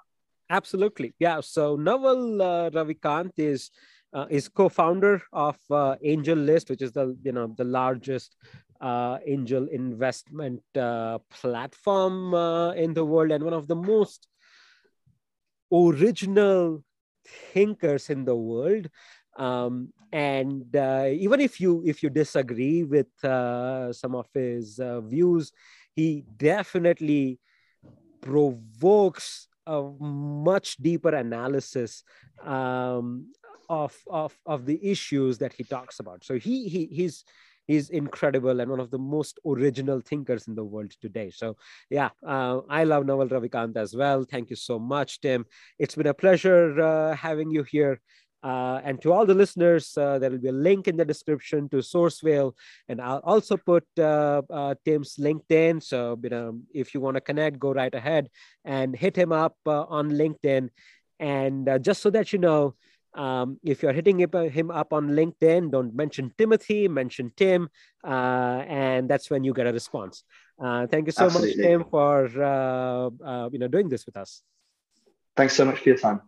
Absolutely. 0.49 1.13
Yeah. 1.19 1.41
So 1.41 1.75
Naval 1.75 2.41
uh, 2.41 2.69
Ravikant 2.69 3.31
is 3.37 3.71
uh, 4.17 4.25
is 4.31 4.49
co-founder 4.49 5.21
of 5.31 5.57
uh, 5.69 5.95
AngelList, 6.03 6.69
which 6.69 6.81
is 6.81 6.91
the 6.91 7.15
you 7.23 7.31
know 7.31 7.53
the 7.55 7.63
largest 7.63 8.35
uh, 8.81 9.19
angel 9.25 9.67
investment 9.67 10.61
uh, 10.75 11.19
platform 11.29 12.33
uh, 12.33 12.71
in 12.71 12.93
the 12.95 13.05
world 13.05 13.31
and 13.31 13.43
one 13.43 13.53
of 13.53 13.67
the 13.67 13.75
most 13.75 14.27
original 15.71 16.83
thinkers 17.53 18.09
in 18.09 18.25
the 18.25 18.35
world. 18.35 18.89
Um, 19.37 19.93
and 20.11 20.75
uh, 20.75 21.09
even 21.11 21.39
if 21.39 21.61
you 21.61 21.83
if 21.85 22.01
you 22.01 22.09
disagree 22.09 22.83
with 22.83 23.13
some 23.21 24.15
of 24.15 24.25
his 24.33 24.79
views, 25.05 25.51
he 25.95 26.25
definitely 26.37 27.39
provokes 28.21 29.47
a 29.67 29.83
much 29.99 30.77
deeper 30.77 31.13
analysis 31.13 32.03
um, 32.43 33.27
of, 33.69 33.95
of, 34.09 34.37
of 34.45 34.65
the 34.65 34.79
issues 34.83 35.37
that 35.39 35.53
he 35.53 35.63
talks 35.63 35.99
about. 35.99 36.23
So 36.23 36.37
he, 36.37 36.67
he 36.67 36.85
he's 36.85 37.23
he's 37.67 37.89
incredible 37.89 38.59
and 38.59 38.71
one 38.71 38.79
of 38.79 38.89
the 38.89 38.97
most 38.97 39.39
original 39.45 39.99
thinkers 39.99 40.47
in 40.47 40.55
the 40.55 40.63
world 40.63 40.91
today. 41.01 41.29
So 41.29 41.57
yeah, 41.89 42.09
uh, 42.25 42.61
I 42.69 42.85
love 42.85 43.05
Naval 43.05 43.27
Ravikant 43.27 43.77
as 43.77 43.95
well. 43.95 44.23
Thank 44.23 44.49
you 44.49 44.55
so 44.55 44.79
much, 44.79 45.19
Tim. 45.21 45.45
It's 45.77 45.95
been 45.95 46.07
a 46.07 46.13
pleasure 46.13 46.79
uh, 46.81 47.15
having 47.15 47.51
you 47.51 47.63
here. 47.63 48.01
Uh, 48.43 48.79
and 48.83 49.01
to 49.01 49.11
all 49.11 49.25
the 49.25 49.33
listeners, 49.33 49.97
uh, 49.97 50.19
there 50.19 50.29
will 50.29 50.37
be 50.37 50.47
a 50.47 50.51
link 50.51 50.87
in 50.87 50.95
the 50.95 51.03
description 51.03 51.67
to 51.67 51.77
SourceWhale, 51.77 52.53
and 52.87 53.01
I'll 53.01 53.21
also 53.23 53.57
put 53.57 53.83
uh, 53.97 54.43
uh 54.49 54.75
Tim's 54.85 55.17
LinkedIn. 55.17 55.83
So 55.83 56.17
you 56.23 56.29
know, 56.29 56.59
if 56.73 56.93
you 56.93 57.01
want 57.01 57.15
to 57.15 57.21
connect, 57.21 57.59
go 57.59 57.73
right 57.73 57.93
ahead 57.93 58.29
and 58.63 58.95
hit 58.95 59.15
him 59.15 59.31
up 59.31 59.57
on 59.65 60.11
LinkedIn. 60.11 60.69
And 61.19 61.67
just 61.81 62.03
so 62.03 62.11
that 62.11 62.31
you 62.31 62.37
know, 62.37 62.75
um, 63.17 63.59
if 63.63 63.81
you're 63.81 63.93
hitting 63.93 64.19
him 64.19 64.71
up 64.71 64.93
on 64.93 65.09
LinkedIn, 65.09 65.71
don't 65.71 65.93
mention 65.95 66.33
Timothy, 66.37 66.87
mention 66.87 67.31
Tim, 67.35 67.69
uh, 68.03 68.63
and 68.67 69.09
that's 69.09 69.29
when 69.29 69.43
you 69.43 69.53
get 69.53 69.67
a 69.67 69.73
response. 69.73 70.23
Uh, 70.61 70.87
thank 70.87 71.07
you 71.07 71.11
so 71.11 71.25
Absolutely. 71.25 71.55
much, 71.55 71.67
Tim, 71.67 71.83
for 71.89 72.25
uh, 72.25 73.49
you 73.51 73.59
know 73.59 73.67
doing 73.67 73.89
this 73.89 74.05
with 74.05 74.17
us. 74.17 74.41
Thanks 75.35 75.55
so 75.55 75.65
much 75.65 75.79
for 75.79 75.89
your 75.89 75.97
time. 75.97 76.21